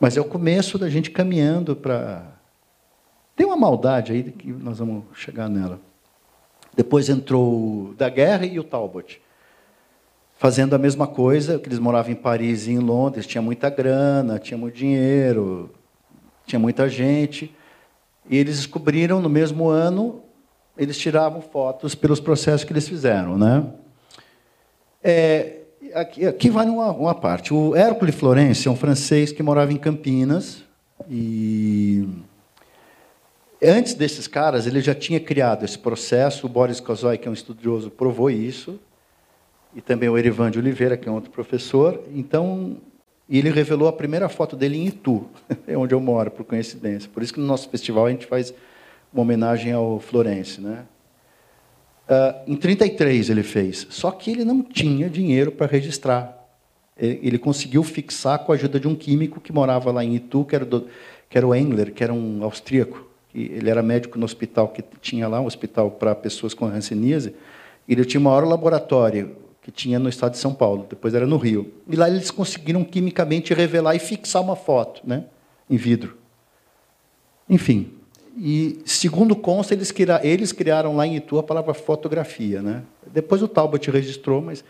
[0.00, 2.26] Mas é o começo da gente caminhando para.
[3.36, 5.86] Tem uma maldade aí que nós vamos chegar nela.
[6.78, 9.20] Depois entrou o da Guerra e o Talbot
[10.38, 14.38] fazendo a mesma coisa, que eles moravam em Paris e em Londres, tinha muita grana,
[14.38, 15.74] tinha muito dinheiro,
[16.46, 17.52] tinha muita gente,
[18.30, 20.22] e eles descobriram no mesmo ano,
[20.76, 23.66] eles tiravam fotos pelos processos que eles fizeram, né?
[25.02, 25.62] É,
[25.92, 27.52] aqui, aqui vai uma, uma parte.
[27.52, 30.62] O Hércules Florence é um francês que morava em Campinas
[31.10, 32.08] e
[33.62, 36.46] antes desses caras ele já tinha criado esse processo.
[36.46, 38.78] O Boris Kozoy, que é um estudioso, provou isso
[39.74, 42.02] e também o Erivan de Oliveira, que é outro professor.
[42.14, 42.78] Então,
[43.28, 45.26] ele revelou a primeira foto dele em Itu,
[45.66, 47.10] é onde eu moro, por coincidência.
[47.12, 48.52] Por isso que no nosso festival a gente faz
[49.12, 50.84] uma homenagem ao Florence, né?
[52.08, 56.36] Uh, em 33 ele fez, só que ele não tinha dinheiro para registrar.
[56.96, 60.56] Ele conseguiu fixar com a ajuda de um químico que morava lá em Itu, que
[60.56, 60.88] era, do,
[61.30, 63.08] que era o Engler, que era um austríaco.
[63.44, 67.34] Ele era médico no hospital que tinha lá, um hospital para pessoas com hanseníase.
[67.88, 71.36] Ele tinha o maior laboratório que tinha no estado de São Paulo, depois era no
[71.36, 71.72] Rio.
[71.88, 75.24] E lá eles conseguiram quimicamente revelar e fixar uma foto, né,
[75.68, 76.16] em vidro.
[77.48, 77.92] Enfim,
[78.40, 82.62] e segundo consta, eles, criaram, eles criaram lá em Itu a palavra fotografia.
[82.62, 82.82] Né?
[83.12, 84.64] Depois o Talbot registrou, mas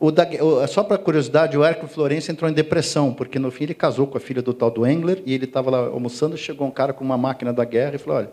[0.00, 3.64] o da, o, só para curiosidade, o Hércules Florencio entrou em depressão, porque no fim
[3.64, 6.66] ele casou com a filha do tal do Engler, e ele estava lá almoçando, chegou
[6.66, 8.30] um cara com uma máquina da guerra e falou, olha,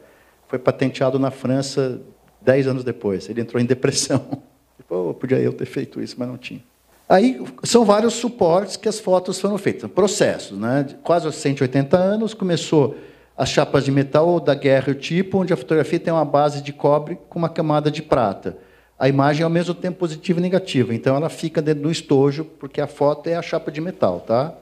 [0.47, 2.01] foi patenteado na França
[2.41, 3.27] dez anos depois.
[3.27, 4.43] Ele entrou em depressão.
[4.87, 6.61] Pô, podia eu ter feito isso, mas não tinha.
[7.09, 10.85] Aí são vários suportes que as fotos foram feitas, processos, né?
[11.03, 12.95] Quase aos 180 anos começou
[13.37, 16.71] as chapas de metal da guerra o tipo, onde a fotografia tem uma base de
[16.71, 18.57] cobre com uma camada de prata.
[18.97, 22.45] A imagem é ao mesmo tempo positiva e negativa, então ela fica dentro do estojo,
[22.45, 24.53] porque a foto é a chapa de metal, tá?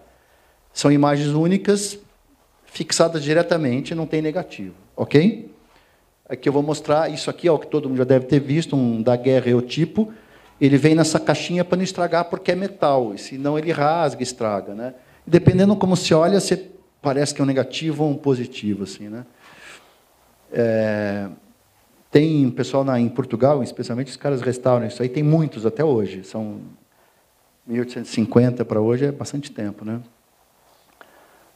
[0.73, 1.99] São imagens únicas,
[2.65, 5.53] fixadas diretamente, não tem negativo, ok?
[6.27, 9.01] Aqui eu vou mostrar isso aqui, ó, que todo mundo já deve ter visto, um
[9.03, 10.11] da guerra Eotipo.
[10.59, 14.95] Ele vem nessa caixinha para não estragar porque é metal, senão ele rasga, estraga, né?
[15.27, 19.25] Dependendo como se olha, você parece que é um negativo ou um positivo, assim, né?
[20.51, 21.27] É,
[22.13, 26.23] tem pessoal na, em Portugal, especialmente os caras restauram isso aí, tem muitos até hoje.
[26.23, 26.61] São
[27.65, 29.99] 1850 para hoje é bastante tempo, né?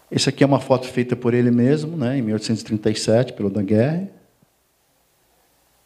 [0.10, 4.10] Esse aqui é uma foto feita por ele mesmo, né, em 1837, pelo da guerra.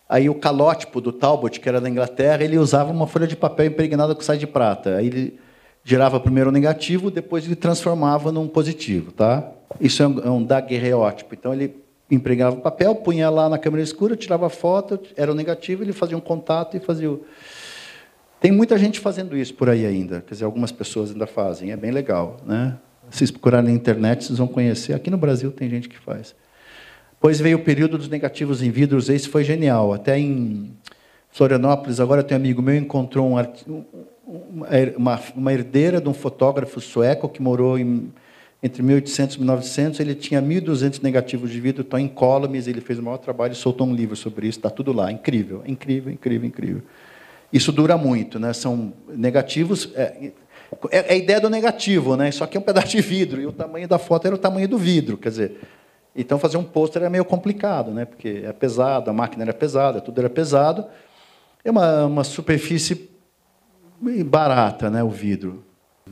[0.07, 3.65] Aí o calótipo do Talbot, que era da Inglaterra, ele usava uma folha de papel
[3.65, 4.95] impregnada com sais de prata.
[4.95, 5.39] Aí ele
[5.83, 9.51] gerava primeiro o negativo, depois ele transformava num positivo, tá?
[9.81, 11.33] Isso é um, é um daguerreótipo.
[11.33, 11.80] Então ele
[12.11, 16.17] impregnava o papel, punha lá na câmera escura, tirava foto, era o negativo, ele fazia
[16.17, 17.23] um contato e fazia o...
[18.39, 21.77] Tem muita gente fazendo isso por aí ainda, quer dizer, algumas pessoas ainda fazem, é
[21.77, 22.77] bem legal, né?
[23.09, 24.93] Se vocês procurarem na internet, vocês vão conhecer.
[24.93, 26.35] Aqui no Brasil tem gente que faz.
[27.13, 29.93] Depois veio o período dos negativos em vidros, esse foi genial.
[29.93, 30.71] Até em
[31.29, 33.85] Florianópolis, agora tem um amigo meu encontrou um,
[35.35, 38.11] uma, herdeira de um fotógrafo sueco que morou em,
[38.61, 39.99] entre 1800 e 1900.
[39.99, 43.55] Ele tinha 1.200 negativos de vidro, estão em columns, ele fez o maior trabalho e
[43.55, 45.11] soltou um livro sobre isso, está tudo lá.
[45.11, 46.81] Incrível, incrível, incrível, incrível.
[47.51, 48.53] Isso dura muito, né?
[48.53, 49.91] são negativos...
[49.95, 50.31] É,
[50.89, 52.31] é a ideia do negativo, né?
[52.31, 54.69] só que é um pedaço de vidro, e o tamanho da foto era o tamanho
[54.69, 55.17] do vidro.
[55.17, 55.59] Quer dizer,
[56.15, 58.05] então, fazer um pôster era meio complicado, né?
[58.05, 60.85] porque é pesado, a máquina era pesada, tudo era pesado.
[61.63, 63.09] É uma, uma superfície
[64.25, 65.03] barata, né?
[65.03, 65.63] o vidro.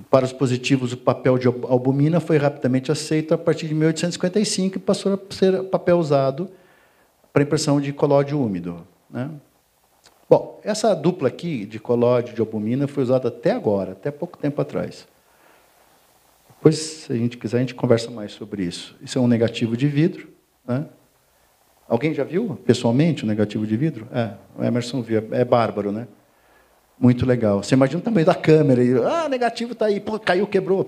[0.10, 4.80] Para os positivos, o papel de albumina foi rapidamente aceito a partir de 1855 e
[4.80, 6.50] passou a ser papel usado
[7.34, 8.86] para impressão de colóide úmido.
[9.10, 9.30] Né?
[10.30, 14.62] Bom, essa dupla aqui de colóide de albumina foi usada até agora, até pouco tempo
[14.62, 15.08] atrás.
[16.50, 18.96] Depois, se a gente quiser, a gente conversa mais sobre isso.
[19.02, 20.28] Isso é um negativo de vidro.
[20.68, 20.86] Né?
[21.88, 24.08] Alguém já viu pessoalmente o negativo de vidro?
[24.14, 25.28] É, o Emerson viu.
[25.32, 26.08] É bárbaro, né?
[27.00, 27.64] Muito legal.
[27.64, 28.84] Você imagina o tamanho da câmera.
[28.84, 30.00] E, ah, negativo está aí.
[30.00, 30.86] Pô, caiu, quebrou.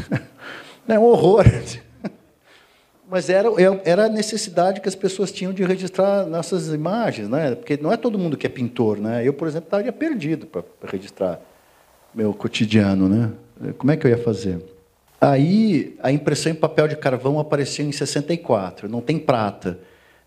[0.86, 1.44] é um horror.
[3.08, 3.48] Mas era,
[3.84, 7.54] era a necessidade que as pessoas tinham de registrar nossas imagens, né?
[7.54, 9.26] Porque não é todo mundo que é pintor, né?
[9.26, 11.40] Eu, por exemplo, estaria perdido para registrar
[12.14, 13.32] meu cotidiano, né?
[13.78, 14.62] Como é que eu ia fazer?
[15.20, 19.78] Aí a impressão em papel de carvão apareceu em 64, não tem prata.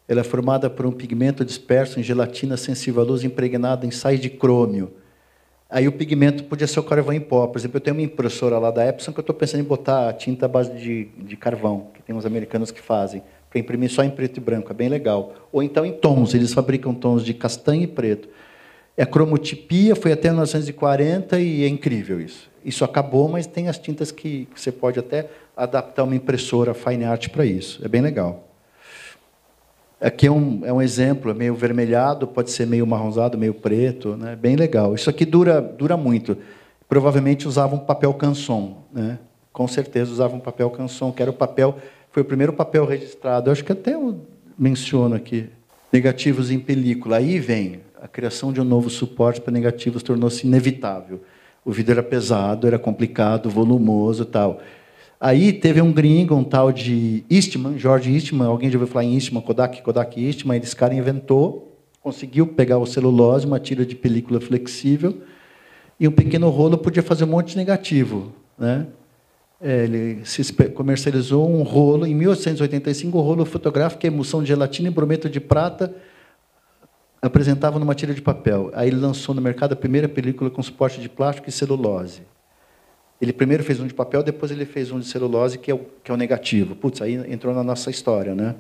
[0.08, 4.20] Ela é formada por um pigmento disperso em gelatina sensível à luz impregnada em sais
[4.20, 4.92] de crômio.
[5.70, 7.46] Aí o pigmento podia ser o carvão em pó.
[7.48, 10.14] Por exemplo, eu tenho uma impressora lá da Epson que eu estou pensando em botar
[10.14, 14.02] tinta à base de, de carvão, que tem uns americanos que fazem, para imprimir só
[14.04, 15.34] em preto e branco, é bem legal.
[15.52, 18.30] Ou então em tons, eles fabricam tons de castanho e preto.
[18.96, 22.50] É cromotipia, foi até 1940 e é incrível isso.
[22.64, 27.30] Isso acabou, mas tem as tintas que você pode até adaptar uma impressora fine art
[27.30, 27.80] para isso.
[27.84, 28.47] É bem legal.
[30.00, 34.16] Aqui é um, é um exemplo, é meio vermelhado, pode ser meio marronzado, meio preto,
[34.16, 34.36] né?
[34.36, 34.94] bem legal.
[34.94, 36.38] Isso aqui dura, dura muito.
[36.88, 39.18] Provavelmente usavam papel canson, né?
[39.52, 41.78] com certeza usavam papel canson, que era o papel,
[42.12, 43.50] foi o primeiro papel registrado.
[43.50, 44.22] Eu acho que até eu
[44.58, 45.50] menciono aqui,
[45.92, 47.18] negativos em película.
[47.18, 51.22] Aí vem a criação de um novo suporte para negativos tornou-se inevitável.
[51.66, 54.62] O vidro era pesado, era complicado, volumoso, tal.
[55.20, 59.16] Aí teve um gringo, um tal de Eastman, George Eastman, alguém já ouviu falar em
[59.16, 64.40] Eastman, Kodak, Kodak Eastman, esse cara inventou, conseguiu pegar o celulose, uma tira de película
[64.40, 65.22] flexível,
[66.00, 68.32] e um pequeno rolo podia fazer um monte de negativo.
[68.58, 68.86] Né?
[69.60, 70.22] É, ele
[70.76, 75.96] comercializou um rolo, em 1885, um rolo fotográfico, emulsão de gelatina e brometo de prata,
[77.20, 78.70] apresentava numa tira de papel.
[78.76, 82.22] Aí ele lançou no mercado a primeira película com suporte de plástico e celulose.
[83.20, 85.80] Ele primeiro fez um de papel, depois ele fez um de celulose, que é o,
[86.04, 86.76] que é o negativo.
[86.76, 88.56] Putz, aí entrou na nossa história, né?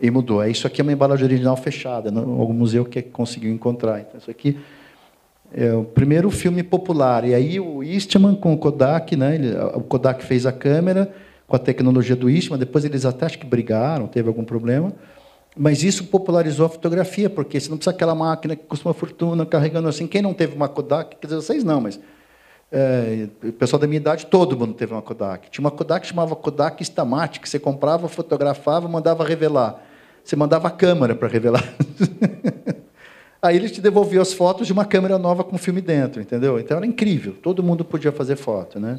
[0.00, 0.42] E mudou.
[0.42, 2.20] É, isso aqui é uma embalagem original fechada, né?
[2.20, 4.00] algum museu que conseguiu encontrar.
[4.00, 4.58] Então, isso aqui
[5.52, 7.24] é o primeiro filme popular.
[7.24, 9.36] E aí o Eastman com o Kodak, né?
[9.36, 11.14] Ele, o Kodak fez a câmera
[11.46, 14.92] com a tecnologia do Eastman, depois eles até acho que brigaram, teve algum problema.
[15.56, 19.46] Mas isso popularizou a fotografia, porque você não precisa aquela máquina que custa uma fortuna
[19.46, 20.08] carregando assim.
[20.08, 22.00] Quem não teve uma Kodak, quer dizer, vocês não, mas
[22.76, 25.48] é, o pessoal da minha idade, todo mundo teve uma Kodak.
[25.48, 29.80] Tinha uma Kodak que chamava Kodak Stamatic, que você comprava, fotografava, mandava revelar.
[30.24, 31.62] Você mandava a câmera para revelar.
[33.40, 36.58] Aí eles te devolviam as fotos de uma câmera nova com filme dentro, entendeu?
[36.58, 38.98] Então era incrível, todo mundo podia fazer foto, né?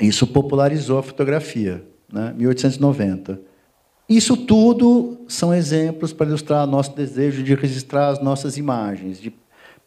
[0.00, 2.34] Isso popularizou a fotografia, né?
[2.36, 3.38] 1890.
[4.08, 9.32] Isso tudo são exemplos para ilustrar nosso desejo de registrar as nossas imagens, de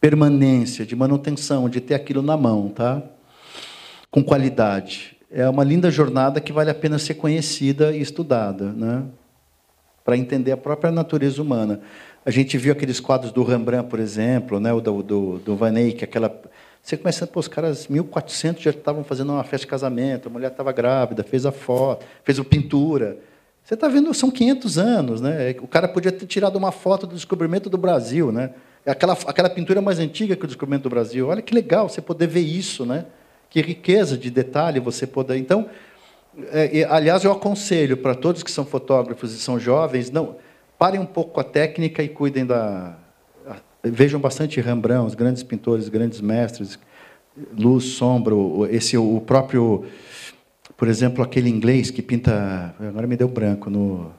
[0.00, 3.02] permanência, de manutenção, de ter aquilo na mão, tá?
[4.10, 5.16] Com qualidade.
[5.30, 9.04] É uma linda jornada que vale a pena ser conhecida e estudada, né?
[10.02, 11.80] Para entender a própria natureza humana.
[12.24, 14.72] A gente viu aqueles quadros do Rembrandt, por exemplo, né?
[14.72, 16.34] o do, do, do Van Eyck, aquela...
[16.82, 20.50] Você começa, pô, os caras, 1400 já estavam fazendo uma festa de casamento, a mulher
[20.50, 23.18] estava grávida, fez a foto, fez a pintura.
[23.62, 25.54] Você está vendo, são 500 anos, né?
[25.60, 28.50] O cara podia ter tirado uma foto do descobrimento do Brasil, né?
[28.86, 31.28] Aquela, aquela pintura mais antiga que o descobrimento do Brasil.
[31.28, 33.06] Olha que legal você poder ver isso, né?
[33.48, 35.36] Que riqueza de detalhe você poder.
[35.36, 35.68] Então,
[36.52, 40.36] é, aliás, eu aconselho para todos que são fotógrafos e são jovens, não
[40.78, 42.96] parem um pouco com a técnica e cuidem da.
[43.82, 46.78] Vejam bastante Rembrandt, os grandes pintores, grandes mestres,
[47.58, 48.34] luz, sombra,
[48.70, 49.84] esse o próprio,
[50.76, 54.12] por exemplo, aquele inglês que pinta, agora me deu branco no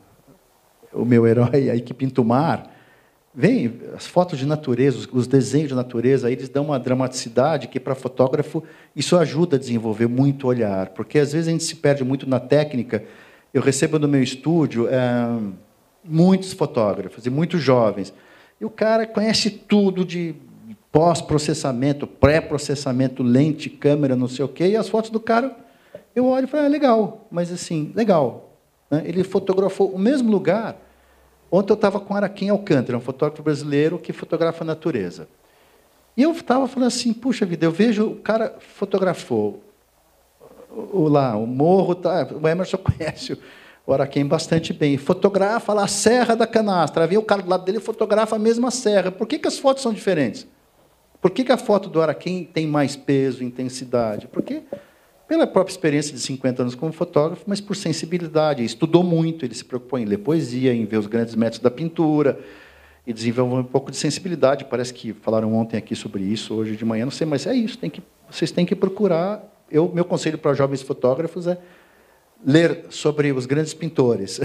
[0.93, 2.69] o meu herói aí que pinta o mar.
[3.33, 7.95] Vem as fotos de natureza, os desenhos de natureza, eles dão uma dramaticidade que para
[7.95, 8.61] fotógrafo
[8.93, 12.27] isso ajuda a desenvolver muito o olhar, porque às vezes a gente se perde muito
[12.27, 13.03] na técnica.
[13.53, 14.99] Eu recebo no meu estúdio é,
[16.03, 18.13] muitos fotógrafos e muitos jovens,
[18.59, 20.35] e o cara conhece tudo de
[20.91, 25.55] pós-processamento, pré-processamento, lente, câmera, não sei o quê, e as fotos do cara
[26.13, 28.57] eu olho e falo, ah, legal, mas assim, legal.
[28.89, 29.03] Né?
[29.05, 30.75] Ele fotografou o mesmo lugar
[31.51, 35.27] Ontem eu estava com Araquém Alcântara, um fotógrafo brasileiro que fotografa a natureza.
[36.15, 39.61] E eu estava falando assim, puxa vida, eu vejo o cara fotografou
[40.69, 43.37] o, lá, o morro, tá, o Emerson conhece
[43.85, 44.97] o Araquém bastante bem.
[44.97, 47.05] Fotografa lá a Serra da Canastra.
[47.07, 49.11] Vem o cara do lado dele fotografa a mesma serra.
[49.11, 50.47] Por que, que as fotos são diferentes?
[51.21, 54.27] Por que, que a foto do Araquém tem mais peso, intensidade?
[54.27, 54.63] Porque
[55.31, 58.65] pela própria experiência de 50 anos como fotógrafo, mas por sensibilidade.
[58.65, 62.37] Estudou muito, ele se preocupou em ler poesia, em ver os grandes métodos da pintura,
[63.07, 64.65] e desenvolveu um pouco de sensibilidade.
[64.65, 67.77] Parece que falaram ontem aqui sobre isso, hoje de manhã, não sei, mas é isso.
[67.77, 69.41] Tem que, vocês têm que procurar.
[69.71, 71.57] Eu, meu conselho para jovens fotógrafos é
[72.45, 74.41] ler sobre os grandes pintores.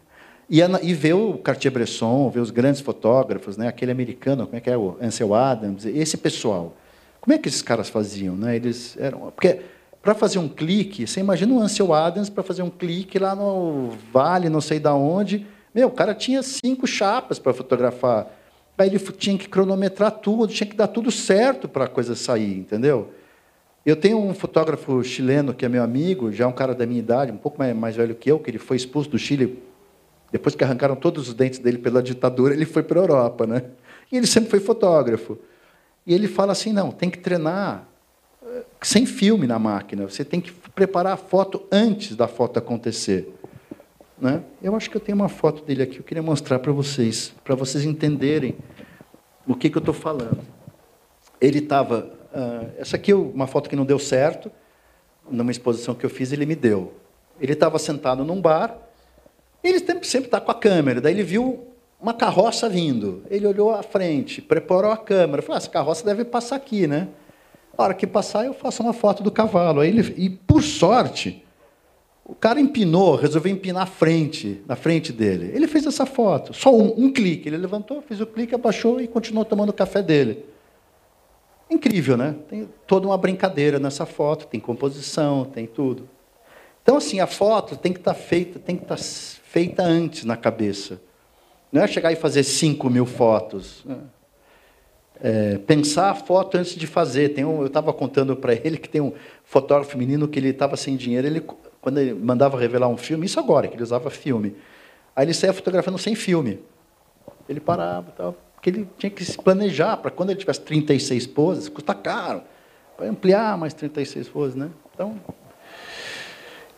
[0.48, 3.68] e, e ver o Cartier-Bresson, ver os grandes fotógrafos, né?
[3.68, 6.78] aquele americano, como é que é, o Ansel Adams, esse pessoal.
[7.20, 8.34] Como é que esses caras faziam?
[8.34, 8.56] Né?
[8.56, 9.30] Eles eram...
[9.32, 9.60] Porque
[10.02, 13.90] para fazer um clique, você imagina o Ansel Adams para fazer um clique lá no
[14.12, 15.46] vale, não sei da onde.
[15.74, 18.26] Meu, o cara tinha cinco chapas para fotografar.
[18.78, 22.56] Aí ele tinha que cronometrar tudo, tinha que dar tudo certo para a coisa sair,
[22.58, 23.10] entendeu?
[23.84, 26.98] Eu tenho um fotógrafo chileno que é meu amigo, já é um cara da minha
[26.98, 29.62] idade, um pouco mais, mais velho que eu, que ele foi expulso do Chile
[30.32, 33.64] depois que arrancaram todos os dentes dele pela ditadura, ele foi para a Europa, né?
[34.10, 35.38] E ele sempre foi fotógrafo.
[36.06, 37.88] E ele fala assim: não, tem que treinar
[38.80, 40.08] sem filme na máquina.
[40.08, 43.28] Você tem que preparar a foto antes da foto acontecer.
[44.18, 44.42] Né?
[44.62, 47.54] Eu acho que eu tenho uma foto dele aqui, eu queria mostrar para vocês, para
[47.54, 48.56] vocês entenderem
[49.46, 50.40] o que, que eu estou falando.
[51.40, 52.10] Ele estava.
[52.32, 54.52] Uh, essa aqui é uma foto que não deu certo,
[55.28, 56.92] numa exposição que eu fiz, ele me deu.
[57.40, 58.76] Ele estava sentado num bar,
[59.64, 61.66] ele sempre está com a câmera, daí ele viu
[62.00, 63.22] uma carroça vindo.
[63.30, 67.08] Ele olhou à frente, preparou a câmera, falou: ah, essa carroça deve passar aqui, né?
[67.80, 69.80] Hora que passar, eu faço uma foto do cavalo.
[69.80, 71.42] Aí ele, e, por sorte,
[72.22, 75.50] o cara empinou, resolveu empinar a frente, na frente dele.
[75.54, 77.48] Ele fez essa foto, só um, um clique.
[77.48, 80.44] Ele levantou, fez o clique, abaixou e continuou tomando o café dele.
[81.70, 82.36] Incrível, né?
[82.50, 86.06] Tem toda uma brincadeira nessa foto, tem composição, tem tudo.
[86.82, 90.26] Então, assim, a foto tem que estar tá feita, tem que estar tá feita antes
[90.26, 91.00] na cabeça.
[91.72, 93.82] Não é chegar e fazer 5 mil fotos.
[93.86, 93.96] Né?
[95.22, 97.30] É, pensar a foto antes de fazer.
[97.30, 99.12] Tem um, eu estava contando para ele que tem um
[99.44, 101.42] fotógrafo menino que ele estava sem dinheiro, ele,
[101.80, 104.56] quando ele mandava revelar um filme, isso agora, que ele usava filme,
[105.14, 106.60] aí ele saía fotografando sem filme.
[107.48, 111.68] Ele parava tal, porque ele tinha que se planejar para quando ele tivesse 36 poses,
[111.68, 112.42] custa caro,
[112.96, 114.54] para ampliar mais 36 poses.
[114.54, 114.70] Né?
[114.94, 115.18] Então,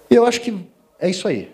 [0.09, 0.57] eu acho que
[0.99, 1.53] é isso aí.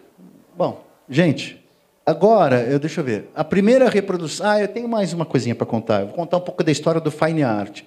[0.57, 1.64] Bom, gente,
[2.09, 3.29] Agora, eu, deixa eu ver.
[3.35, 4.49] A primeira reprodução.
[4.49, 6.01] Ah, eu tenho mais uma coisinha para contar.
[6.01, 7.83] Eu vou contar um pouco da história do Fine Art,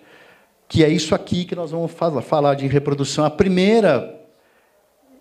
[0.69, 3.25] que é isso aqui que nós vamos falar, falar de reprodução.
[3.25, 4.21] A primeira,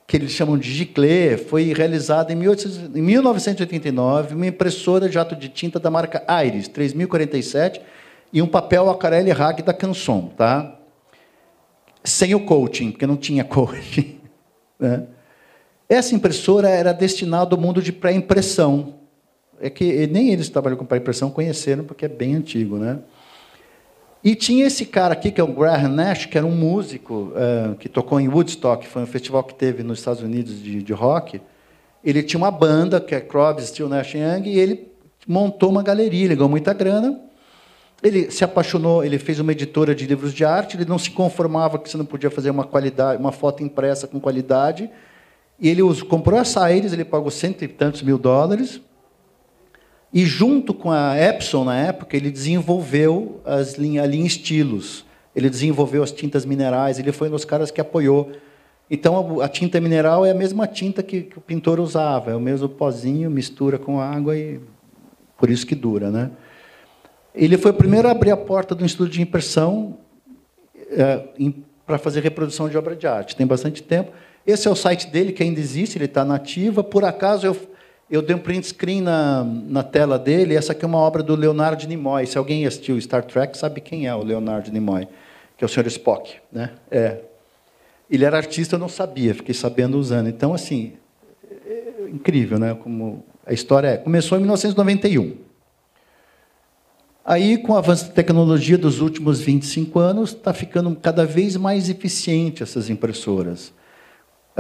[0.07, 5.81] que eles chamam de Giclée, foi realizada em 1989, uma impressora de jato de tinta
[5.81, 7.81] da marca Iris, 3047,
[8.31, 10.77] e um papel aquarela Rag da Canson, tá?
[12.05, 14.21] Sem o coaching, porque não tinha coaching.
[14.79, 15.07] Né?
[15.91, 18.95] Essa impressora era destinada ao mundo de pré-impressão.
[19.61, 22.79] É que nem eles que trabalham com pré-impressão conheceram, porque é bem antigo.
[22.79, 23.01] Né?
[24.23, 27.75] E tinha esse cara aqui, que é o Graham Nash, que era um músico uh,
[27.75, 31.43] que tocou em Woodstock, foi um festival que teve nos Estados Unidos de, de rock.
[32.05, 34.93] Ele tinha uma banda, que é Crosby, Still, Nash Young, e ele
[35.27, 37.21] montou uma galeria, ele ganhou muita grana.
[38.01, 41.81] Ele se apaixonou, ele fez uma editora de livros de arte, ele não se conformava
[41.81, 44.89] que você não podia fazer uma qualidade, uma foto impressa com qualidade,
[45.61, 48.81] e ele comprou essa Aires, ele pagou cento e tantos mil dólares.
[50.13, 55.05] E junto com a Epson, na época, ele desenvolveu as linha, a linha estilos.
[55.37, 58.33] Ele desenvolveu as tintas minerais, ele foi um dos caras que apoiou.
[58.91, 62.35] Então, a, a tinta mineral é a mesma tinta que, que, o pintor usava, é
[62.35, 64.59] o mesmo pozinho, mistura com água e
[65.39, 66.11] por isso que dura.
[66.11, 66.31] Né?
[67.35, 69.99] Ele foi o primeiro a abrir a porta do estudo de impressão
[70.91, 71.23] é,
[71.87, 73.37] para fazer reprodução de obra de arte.
[73.37, 74.11] Tem bastante tempo.
[74.47, 76.83] Esse é o site dele, que ainda existe, ele está nativa.
[76.83, 77.57] Por acaso, eu,
[78.11, 80.55] eu dei um print screen na, na tela dele.
[80.55, 82.27] Essa aqui é uma obra do Leonardo Nimoy.
[82.27, 85.07] Se alguém assistiu Star Trek, sabe quem é o Leonardo Nimoy,
[85.57, 85.87] que é o Sr.
[85.87, 86.35] Spock.
[86.51, 86.71] Né?
[86.91, 87.19] É.
[88.11, 90.29] Ele era artista, eu não sabia, fiquei sabendo usando.
[90.29, 90.95] Então, assim,
[91.49, 92.75] é incrível, né?
[92.75, 93.97] Como a história é.
[93.97, 95.37] Começou em 1991.
[97.25, 101.89] Aí, com o avanço da tecnologia dos últimos 25 anos, está ficando cada vez mais
[101.89, 103.73] eficiente essas impressoras.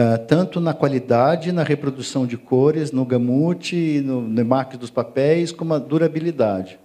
[0.00, 5.74] Uh, tanto na qualidade, na reprodução de cores, no gamute, no, no dos papéis, como
[5.74, 6.78] a durabilidade,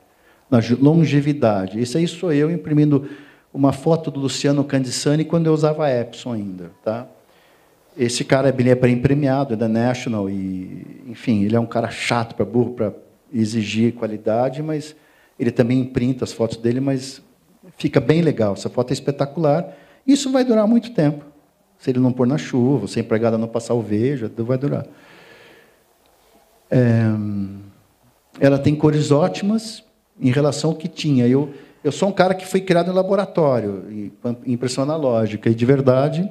[0.52, 1.80] na longevidade.
[1.80, 3.08] Isso aí sou eu imprimindo
[3.54, 6.72] uma foto do Luciano Candissani quando eu usava Epson ainda.
[6.84, 7.08] Tá?
[7.98, 12.36] Esse cara é bem premiado, é da National, e, enfim, ele é um cara chato
[12.36, 12.94] para burro, para
[13.34, 14.94] exigir qualidade, mas
[15.40, 17.22] ele também imprinta as fotos dele, mas
[17.78, 18.56] fica bem legal.
[18.56, 19.74] Essa foto é espetacular.
[20.06, 21.35] Isso vai durar muito tempo.
[21.86, 24.58] Se ele não pôr na chuva, se a empregada não passar o veja, tudo vai
[24.58, 24.88] durar.
[26.72, 27.04] É,
[28.40, 29.84] ela tem cores ótimas
[30.20, 31.28] em relação ao que tinha.
[31.28, 33.86] Eu, eu sou um cara que foi criado em laboratório,
[34.44, 36.28] em impressão analógica, e de verdade,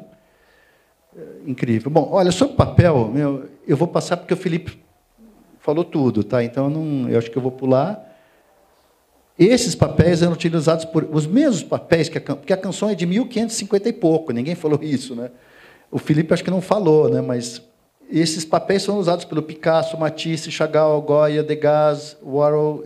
[1.17, 1.89] é incrível.
[1.89, 4.83] Bom, olha, sobre papel, meu, eu vou passar porque o Felipe
[5.61, 6.43] falou tudo, tá?
[6.43, 8.14] Então, eu, não, eu acho que eu vou pular.
[9.39, 13.05] Esses papéis eram utilizados por os mesmos papéis que a, porque a canção é de
[13.05, 15.31] 1550 e pouco, ninguém falou isso, né?
[15.91, 17.21] O Felipe acho que não falou, né?
[17.21, 17.61] Mas
[18.11, 22.85] esses papéis foram usados pelo Picasso, Matisse, Chagall, Goya, Degas, Warhol,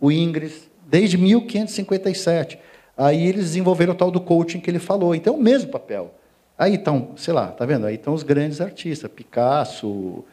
[0.00, 2.58] o Ingres, desde 1557.
[2.96, 5.14] Aí eles desenvolveram o tal do coaching que ele falou.
[5.14, 6.14] Então, é o mesmo papel.
[6.56, 7.86] Aí estão, sei lá, tá vendo?
[7.86, 10.24] Aí estão os grandes artistas, Picasso,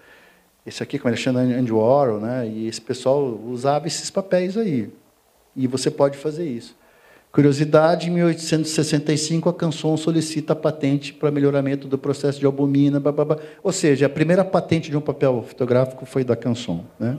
[0.66, 2.48] esse aqui com Alexandre Andy Warhol, né?
[2.48, 4.90] E esse pessoal usava esses papéis aí.
[5.56, 6.76] E você pode fazer isso.
[7.32, 13.00] Curiosidade, em 1865, a Canson solicita a patente para melhoramento do processo de albumina.
[13.00, 13.38] Blá, blá, blá.
[13.62, 16.86] Ou seja, a primeira patente de um papel fotográfico foi da Canson.
[16.98, 17.18] Né?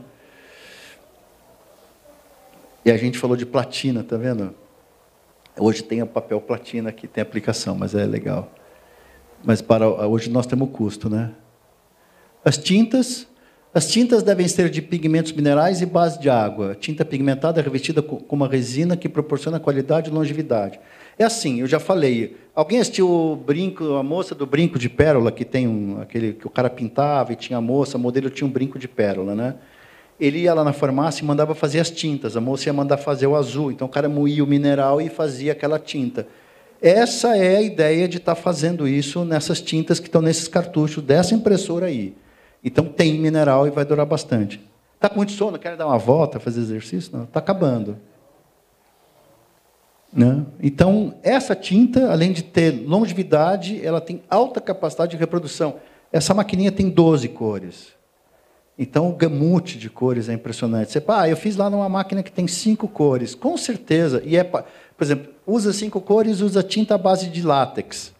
[2.82, 4.55] E a gente falou de platina, tá vendo?
[5.59, 8.51] Hoje tem o papel platina que tem aplicação, mas é legal.
[9.45, 11.32] Mas para hoje nós temos custo, né?
[12.45, 13.26] As tintas,
[13.77, 16.74] as tintas devem ser de pigmentos minerais e base de água.
[16.74, 20.81] tinta pigmentada é revestida com uma resina que proporciona qualidade e longevidade.
[21.18, 22.39] É assim, eu já falei.
[22.55, 26.47] Alguém assistiu o brinco, a moça do brinco de pérola que tem um, aquele que
[26.47, 29.57] o cara pintava e tinha a moça, o modelo tinha um brinco de pérola, né?
[30.18, 32.35] Ele ia lá na farmácia e mandava fazer as tintas.
[32.35, 33.70] A moça ia mandar fazer o azul.
[33.70, 36.27] Então o cara moía o mineral e fazia aquela tinta.
[36.81, 41.05] Essa é a ideia de estar tá fazendo isso nessas tintas que estão nesses cartuchos
[41.05, 42.14] dessa impressora aí.
[42.67, 44.61] Então tem mineral e vai durar bastante.
[44.97, 45.57] Está com muito sono?
[45.57, 47.17] Quer dar uma volta, fazer exercício?
[47.17, 47.97] Não, está acabando.
[50.12, 50.45] Né?
[50.61, 55.77] Então, essa tinta, além de ter longevidade, ela tem alta capacidade de reprodução.
[56.11, 57.93] Essa maquininha tem 12 cores.
[58.77, 60.91] Então, o gamute de cores é impressionante.
[60.91, 63.33] Você, ah, eu fiz lá numa máquina que tem cinco cores.
[63.33, 64.21] Com certeza.
[64.25, 64.64] E é, por
[65.01, 68.16] exemplo, usa cinco cores, usa tinta à base de látex.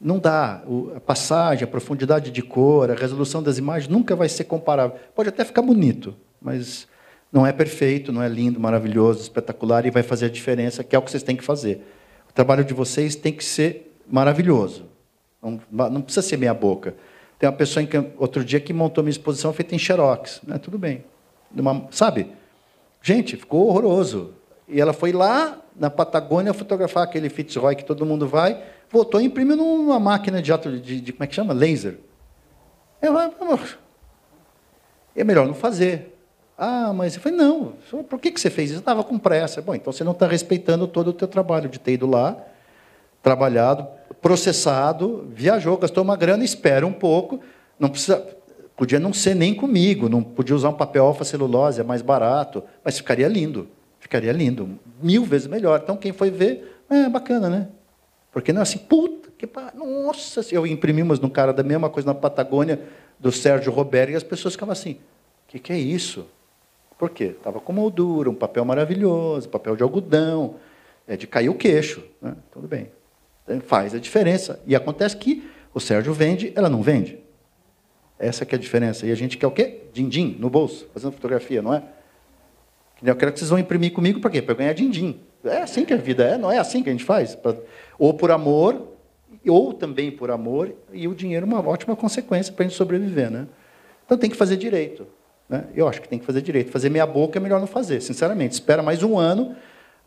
[0.00, 0.62] Não dá.
[0.96, 4.98] A passagem, a profundidade de cor, a resolução das imagens nunca vai ser comparável.
[5.14, 6.86] Pode até ficar bonito, mas
[7.32, 10.98] não é perfeito, não é lindo, maravilhoso, espetacular e vai fazer a diferença, que é
[10.98, 11.84] o que vocês têm que fazer.
[12.28, 14.86] O trabalho de vocês tem que ser maravilhoso.
[15.42, 16.94] Não, não precisa ser meia boca.
[17.38, 20.40] Tem uma pessoa que, outro dia que montou minha exposição feita em xerox.
[20.46, 20.58] Né?
[20.58, 21.04] Tudo bem.
[21.54, 22.30] Uma, sabe?
[23.02, 24.32] Gente, ficou horroroso.
[24.66, 28.62] E ela foi lá na Patagônia fotografar aquele Fitzroy que todo mundo vai,
[28.94, 31.52] voltou e imprimiu numa máquina de, de, de como é que chama?
[31.52, 31.98] Laser.
[33.02, 33.18] Eu,
[35.16, 36.16] é melhor não fazer.
[36.56, 37.72] Ah, mas eu falei, não,
[38.08, 38.78] por que você fez isso?
[38.78, 39.60] Eu estava com pressa.
[39.60, 42.36] Bom, então você não está respeitando todo o teu trabalho de ter ido lá,
[43.20, 43.86] trabalhado,
[44.22, 47.40] processado, viajou, gastou uma grana, espera um pouco,
[47.78, 48.24] não precisa,
[48.76, 52.96] podia não ser nem comigo, não podia usar um papel alfa-celulose, é mais barato, mas
[52.96, 53.68] ficaria lindo,
[53.98, 55.80] ficaria lindo, mil vezes melhor.
[55.82, 57.68] Então, quem foi ver, é bacana, né?
[58.34, 62.08] Porque não é assim, puta, que nossa, eu imprimi umas no cara da mesma coisa
[62.08, 62.80] na Patagônia,
[63.16, 64.98] do Sérgio Roberto, e as pessoas ficavam assim, o
[65.46, 66.26] que, que é isso?
[66.98, 67.26] Por quê?
[67.26, 70.56] Estava com moldura, um papel maravilhoso, papel de algodão,
[71.06, 72.02] é de cair o queixo.
[72.20, 72.34] Né?
[72.50, 72.90] Tudo bem.
[73.44, 74.60] Então, faz a diferença.
[74.66, 77.20] E acontece que o Sérgio vende, ela não vende.
[78.18, 79.06] Essa que é a diferença.
[79.06, 79.82] E a gente quer o quê?
[79.92, 81.84] Din-din no bolso, fazendo fotografia, não é?
[83.00, 84.42] Eu quero que vocês vão imprimir comigo para quê?
[84.42, 85.20] Para ganhar din-din.
[85.44, 87.36] É assim que a vida é, não é assim que a gente faz?
[87.98, 88.88] Ou por amor,
[89.46, 93.30] ou também por amor, e o dinheiro é uma ótima consequência para a gente sobreviver.
[93.30, 93.46] Né?
[94.04, 95.06] Então tem que fazer direito.
[95.48, 95.64] Né?
[95.74, 96.70] Eu acho que tem que fazer direito.
[96.70, 98.52] Fazer meia boca é melhor não fazer, sinceramente.
[98.52, 99.54] Espera mais um ano.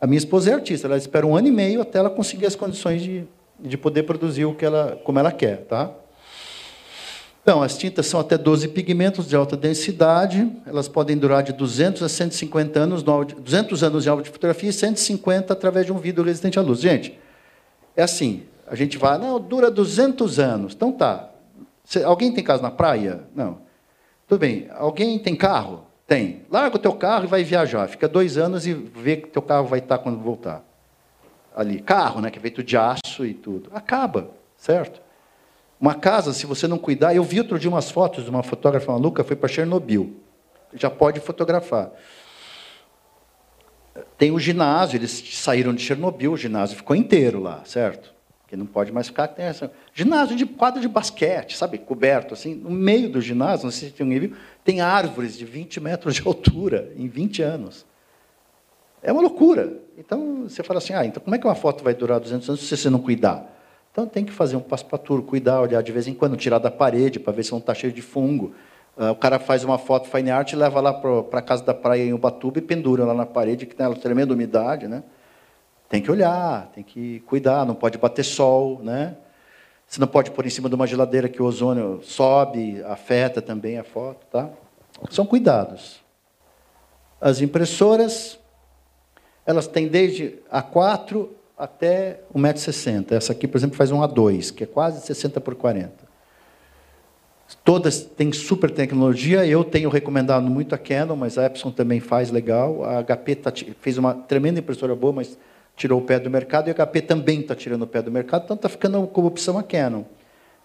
[0.00, 2.54] A minha esposa é artista, ela espera um ano e meio até ela conseguir as
[2.54, 3.24] condições de,
[3.58, 5.64] de poder produzir o que ela, como ela quer.
[5.64, 5.92] Tá?
[7.48, 12.02] Então, as tintas são até 12 pigmentos de alta densidade, elas podem durar de 200
[12.02, 16.22] a 150 anos, 200 anos de aula de fotografia e 150 através de um vidro
[16.22, 16.78] resistente à luz.
[16.78, 17.18] Gente,
[17.96, 20.74] é assim, a gente vai, não, dura 200 anos.
[20.74, 21.30] Então tá.
[22.04, 23.22] Alguém tem casa na praia?
[23.34, 23.60] Não.
[24.26, 24.68] Tudo bem.
[24.74, 25.86] Alguém tem carro?
[26.06, 26.42] Tem.
[26.50, 27.88] Larga o teu carro e vai viajar.
[27.88, 30.62] Fica dois anos e vê que teu carro vai estar quando voltar.
[31.56, 31.80] Ali.
[31.80, 32.30] Carro, né?
[32.30, 33.70] Que é feito de aço e tudo.
[33.72, 35.07] Acaba, certo?
[35.80, 37.14] Uma casa, se você não cuidar.
[37.14, 40.16] Eu vi outro dia umas fotos de uma fotógrafa maluca, foi para Chernobyl.
[40.74, 41.92] Já pode fotografar.
[44.16, 48.18] Tem o ginásio, eles saíram de Chernobyl, o ginásio ficou inteiro lá, certo?
[48.48, 49.28] que não pode mais ficar.
[49.28, 53.70] Tem essa, ginásio de quadro de basquete, sabe, coberto assim, no meio do ginásio, não
[53.70, 57.86] sei se tem viu, tem árvores de 20 metros de altura em 20 anos.
[59.02, 59.80] É uma loucura.
[59.96, 62.66] Então você fala assim, ah, então como é que uma foto vai durar 200 anos
[62.66, 63.54] se você não cuidar?
[63.98, 67.18] Então tem que fazer um tudo, cuidar, olhar de vez em quando, tirar da parede
[67.18, 68.54] para ver se não está cheio de fungo.
[68.96, 72.04] Uh, o cara faz uma foto fine art leva lá para a casa da praia
[72.04, 75.02] em Ubatuba e pendura lá na parede, que tem uma tremenda umidade, né?
[75.88, 79.16] Tem que olhar, tem que cuidar, não pode bater sol, né?
[79.84, 83.80] Você não pode pôr em cima de uma geladeira que o ozônio sobe, afeta também
[83.80, 84.48] a foto, tá?
[85.10, 86.00] São cuidados.
[87.20, 88.38] As impressoras,
[89.44, 93.12] elas têm desde A4 até 1,60m.
[93.12, 96.08] Essa aqui, por exemplo, faz um A2, que é quase 60 por 40.
[97.64, 99.44] Todas têm super tecnologia.
[99.46, 102.84] Eu tenho recomendado muito a Canon, mas a Epson também faz legal.
[102.84, 105.36] A HP tá, fez uma tremenda impressora boa, mas
[105.74, 108.44] tirou o pé do mercado e a HP também está tirando o pé do mercado,
[108.44, 110.02] então está ficando como opção a Canon.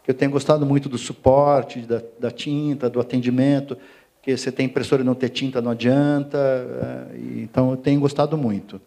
[0.08, 3.78] Eu tenho gostado muito do suporte, da, da tinta, do atendimento,
[4.22, 8.38] que você tem impressora e não ter tinta não adianta, é, então eu tenho gostado
[8.38, 8.82] muito.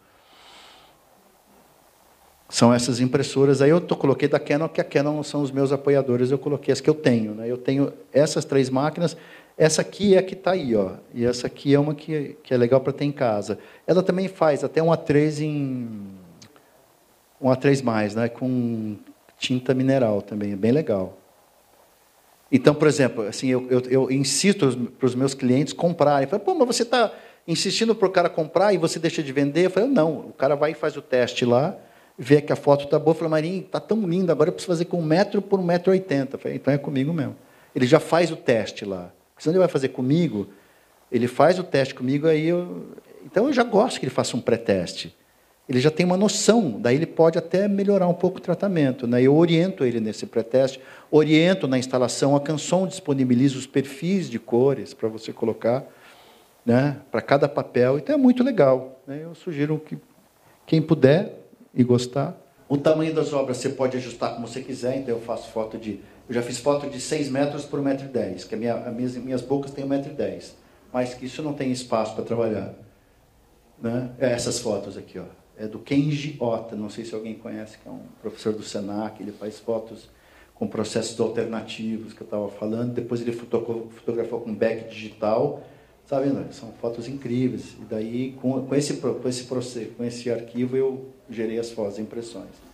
[2.49, 3.61] São essas impressoras.
[3.61, 6.73] Aí eu tô, coloquei da Canon, que a Canon são os meus apoiadores, eu coloquei
[6.73, 7.35] as que eu tenho.
[7.35, 7.51] Né?
[7.51, 9.17] Eu tenho essas três máquinas,
[9.59, 10.93] essa aqui é a que está aí, ó.
[11.15, 13.59] E essa aqui é uma que, que é legal para ter em casa.
[13.87, 15.89] Ela também faz até um A3 em
[17.41, 18.97] um A3+, né, com
[19.39, 21.19] tinta mineral também, é bem legal.
[22.51, 26.29] Então, por exemplo, assim, eu, eu, eu insisto para os meus clientes comprarem.
[26.29, 27.13] Falo, Pô, mas você está
[27.47, 29.67] insistindo para o cara comprar e você deixa de vender?
[29.67, 31.77] Eu falei, não, o cara vai e faz o teste lá,
[32.19, 34.85] vê que a foto está boa, fala, Marinho, está tão lindo, agora eu preciso fazer
[34.87, 36.39] com um metro por um metro e oitenta.
[36.39, 37.37] Falei, então é comigo mesmo.
[37.75, 39.13] Ele já faz o teste lá.
[39.39, 40.49] Se ele vai fazer comigo,
[41.13, 42.87] ele faz o teste comigo, aí eu...
[43.25, 45.15] Então eu já gosto que ele faça um pré-teste
[45.69, 49.07] ele já tem uma noção, daí ele pode até melhorar um pouco o tratamento.
[49.07, 49.23] Né?
[49.23, 54.95] Eu oriento ele nesse pré-teste, oriento na instalação, a Canson disponibiliza os perfis de cores
[54.95, 55.85] para você colocar
[56.65, 59.01] né, para cada papel, então é muito legal.
[59.07, 59.21] Né?
[59.25, 59.99] Eu sugiro que
[60.65, 61.46] quem puder
[61.77, 62.37] e gostar.
[62.69, 66.01] O tamanho das obras você pode ajustar como você quiser, então eu faço foto de.
[66.29, 69.43] Eu já fiz foto de 6 metros por 1,10m, que a minha, as minhas, minhas
[69.43, 70.53] bocas têm 1,10m,
[70.93, 72.75] mas que isso não tem espaço para trabalhar.
[73.81, 74.11] Né?
[74.19, 77.89] É essas fotos aqui, ó é do Kenji Ota, não sei se alguém conhece, que
[77.89, 80.09] é um professor do Senac, ele faz fotos
[80.55, 85.63] com processos alternativos que eu estava falando, depois ele fotografou com back digital,
[86.05, 86.47] sabe, né?
[86.51, 89.45] são fotos incríveis, e daí com, com, esse, com, esse
[89.97, 92.67] com esse arquivo eu gerei as fotos, as impressões.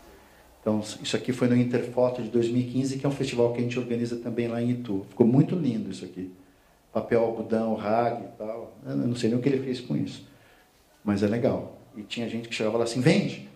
[0.60, 3.78] Então, isso aqui foi no Interfoto de 2015, que é um festival que a gente
[3.78, 5.04] organiza também lá em Itu.
[5.08, 6.30] Ficou muito lindo isso aqui.
[6.92, 8.76] Papel algodão, rag e tal.
[8.86, 10.24] Eu não sei nem o que ele fez com isso.
[11.02, 11.78] Mas é legal.
[11.96, 13.48] E tinha gente que chegava lá assim, vende.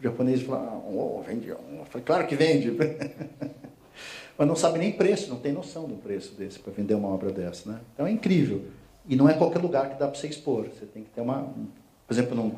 [0.00, 1.48] O japonês falava, oh, vende.
[1.48, 1.58] Eu
[1.88, 2.72] falei, claro que vende.
[4.36, 7.30] Mas não sabe nem preço, não tem noção do preço desse para vender uma obra
[7.30, 7.70] dessa.
[7.70, 7.80] Né?
[7.94, 8.64] Então é incrível.
[9.08, 10.66] E não é qualquer lugar que dá para você expor.
[10.66, 11.44] Você tem que ter uma,
[12.06, 12.56] por exemplo, num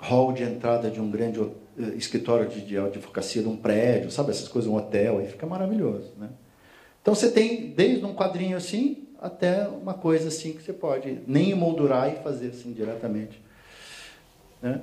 [0.00, 4.30] hall de entrada de um grande eh, escritório de, de advocacia de um prédio, sabe
[4.30, 6.12] essas coisas, um hotel, aí fica maravilhoso.
[6.18, 6.30] Né?
[7.02, 11.50] Então você tem desde um quadrinho assim até uma coisa assim que você pode nem
[11.50, 13.40] emoldurar e fazer assim diretamente.
[14.62, 14.80] Né?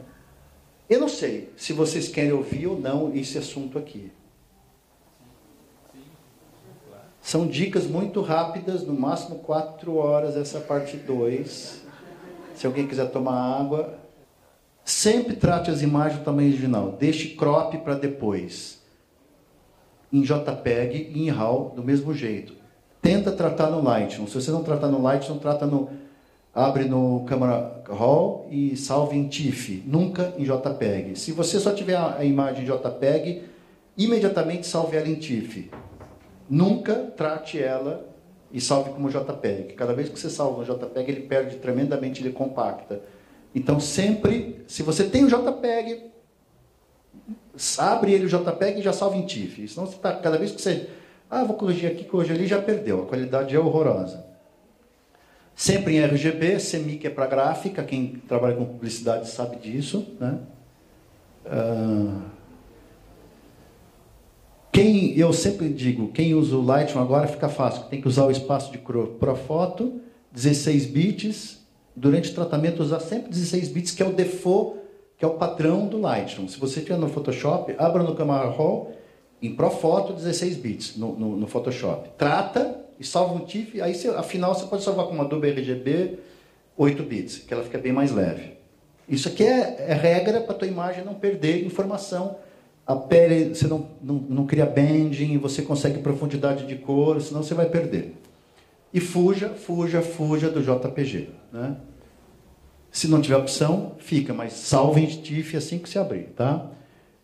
[0.90, 4.12] Eu não sei se vocês querem ouvir ou não esse assunto aqui.
[7.20, 11.82] São dicas muito rápidas, no máximo quatro horas, essa parte 2.
[12.56, 14.07] Se alguém quiser tomar água.
[14.88, 16.96] Sempre trate as imagens do tamanho original.
[16.98, 18.82] Deixe crop para depois.
[20.14, 22.54] Em JPEG e em RAW, do mesmo jeito.
[23.02, 24.28] Tenta tratar no Lightroom.
[24.28, 25.90] Se você não tratar no Lightroom, trata no
[26.56, 31.20] abre no Camera Raw e salve em TIFF, nunca em JPEG.
[31.20, 33.44] Se você só tiver a imagem em JPEG,
[33.98, 35.70] imediatamente salve ela em TIFF.
[36.50, 38.08] Nunca trate ela
[38.54, 39.74] e salve como JPEG.
[39.74, 43.02] Cada vez que você salva no JPEG, ele perde tremendamente, ele compacta.
[43.58, 46.12] Então, sempre, se você tem o JPEG,
[47.80, 49.68] abre ele o JPEG e já salve em TIFF.
[49.68, 50.88] Senão, você tá, cada vez que você...
[51.28, 53.02] Ah, vou corrigir aqui, corrigir ali, já perdeu.
[53.02, 54.24] A qualidade é horrorosa.
[55.56, 60.06] Sempre em RGB, CMYK é para gráfica, quem trabalha com publicidade sabe disso.
[60.20, 60.38] Né?
[61.48, 62.22] Uh,
[64.72, 68.32] quem, eu sempre digo, quem usa o Lightroom agora fica fácil, tem que usar o
[68.32, 70.00] espaço de Profoto,
[70.32, 71.67] 16 bits,
[71.98, 74.78] durante o tratamento usar sempre 16 bits, que é o default,
[75.18, 76.48] que é o padrão do Lightroom.
[76.48, 78.92] Se você tiver no Photoshop, abra no Camera Raw,
[79.42, 82.10] em Profoto, 16 bits no, no, no Photoshop.
[82.16, 86.20] Trata e salva um TIFF, aí você, afinal você pode salvar com uma Adobe RGB
[86.78, 88.58] 8 bits, que ela fica bem mais leve.
[89.10, 92.38] Isso aqui é, é regra para a tua imagem não perder informação.
[92.86, 97.56] A pele, você não, não, não cria banding, você consegue profundidade de cor, senão você
[97.56, 98.16] vai perder.
[98.98, 101.30] E fuja, fuja, fuja do JPG.
[101.54, 101.76] Né?
[102.90, 106.30] Se não tiver opção, fica, mas salve em TIFF assim que se abrir.
[106.36, 106.72] Tá?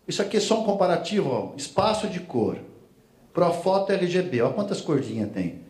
[0.08, 2.58] Isso aqui é só um comparativo, ó, espaço de cor.
[3.34, 5.62] Profoto RGB, olha quantas corzinhas tem.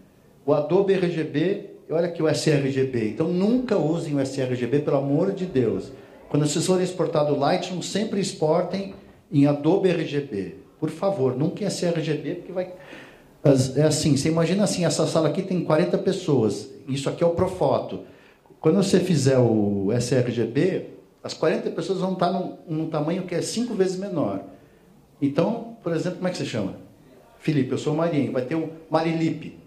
[0.45, 3.11] O Adobe RGB, olha aqui o sRGB.
[3.11, 5.89] Então nunca usem o sRGB, pelo amor de Deus.
[6.27, 8.93] Quando vocês forem exportar do Lightroom, sempre exportem
[9.31, 10.57] em Adobe RGB.
[10.81, 12.73] Por favor, nunca em sRGB, porque vai.
[13.75, 16.69] É assim, você imagina assim, essa sala aqui tem 40 pessoas.
[16.87, 18.01] Isso aqui é o Profoto.
[18.61, 20.91] Quando você fizer o sRGB,
[21.21, 24.43] as 40 pessoas vão estar num, num tamanho que é cinco vezes menor.
[25.21, 26.75] Então, por exemplo, como é que você chama?
[27.39, 28.31] Felipe, eu sou o Marinho.
[28.31, 29.59] Vai ter um Marilipe.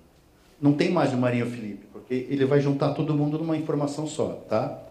[0.61, 4.29] Não tem mais o Marinho Felipe, porque ele vai juntar todo mundo numa informação só,
[4.49, 4.83] tá?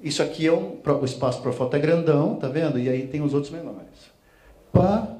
[0.00, 2.78] Isso aqui é um, o espaço para foto é grandão, tá vendo?
[2.78, 4.12] E aí tem os outros menores.
[4.72, 5.13] Pá.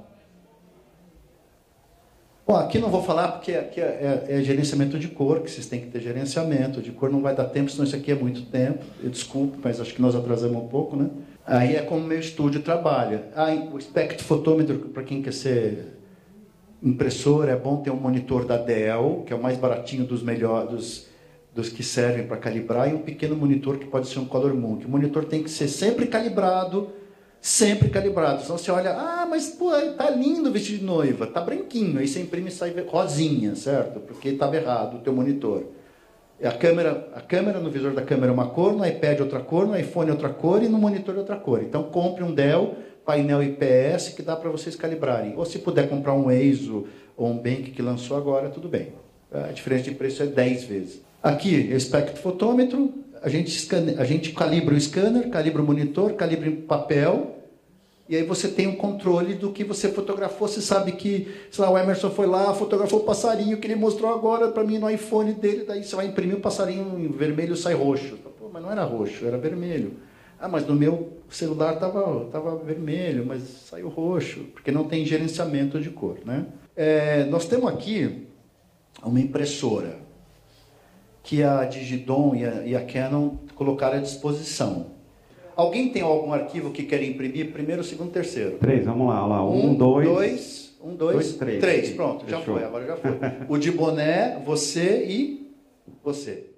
[2.47, 5.67] Bom, aqui não vou falar porque aqui é, é, é, gerenciamento de cor, que vocês
[5.67, 8.43] têm que ter gerenciamento de cor, não vai dar tempo, senão isso aqui é muito
[8.43, 8.85] tempo.
[9.03, 11.09] Eu desculpo, mas acho que nós atrasamos um pouco, né?
[11.47, 13.25] Aí é como meu estúdio trabalha.
[13.35, 15.97] Ah, o espectrofotômetro, para quem quer ser
[16.83, 20.71] impressora, é bom ter um monitor da Dell, que é o mais baratinho dos melhores,
[20.71, 21.07] dos,
[21.55, 24.81] dos que servem para calibrar, e um pequeno monitor que pode ser um Color Moon.
[24.85, 26.91] O monitor tem que ser sempre calibrado,
[27.45, 28.41] Sempre calibrado.
[28.41, 31.99] Senão você olha, ah, mas pô, tá lindo o vestido de noiva, tá branquinho.
[31.99, 34.01] Aí você imprime e sai rosinha, certo?
[34.01, 35.65] Porque estava errado o teu monitor.
[36.43, 39.67] A câmera, a câmera no visor da câmera é uma cor, no iPad outra cor,
[39.67, 41.63] no iPhone outra cor e no monitor outra cor.
[41.63, 45.35] Então compre um Dell painel IPS que dá para vocês calibrarem.
[45.37, 48.95] Ou se puder comprar um EIZO ou um Bank que lançou agora, tudo bem.
[49.31, 51.03] A diferença de preço é 10 vezes.
[51.23, 53.69] Aqui, espectrofotômetro, a gente,
[53.99, 57.34] a gente calibra o scanner, calibra o monitor, calibra o papel,
[58.09, 60.47] e aí você tem um controle do que você fotografou.
[60.47, 64.13] Você sabe que, sei lá, o Emerson foi lá, fotografou o passarinho que ele mostrou
[64.13, 67.75] agora para mim no iPhone dele, daí você vai imprimir o passarinho em vermelho sai
[67.75, 68.19] roxo.
[68.39, 69.95] Pô, mas não era roxo, era vermelho.
[70.39, 75.81] Ah, mas no meu celular estava tava vermelho, mas saiu roxo, porque não tem gerenciamento
[75.81, 76.19] de cor.
[76.25, 76.45] Né?
[76.77, 78.27] É, nós temos aqui
[79.03, 79.99] uma impressora
[81.23, 84.94] que a Digidon e a, e a Canon colocaram à disposição.
[85.57, 87.53] Alguém tem algum arquivo que quer imprimir?
[87.53, 88.59] Primeiro, segundo, terceiro?
[88.59, 89.25] Três, vamos lá.
[89.27, 89.45] lá.
[89.49, 90.77] Um, um dois, dois.
[90.83, 91.61] Um, dois, dois três.
[91.61, 92.41] Três, pronto, Fechou.
[92.41, 93.11] já foi, agora já foi.
[93.49, 95.51] o de boné, você e
[96.03, 96.51] você.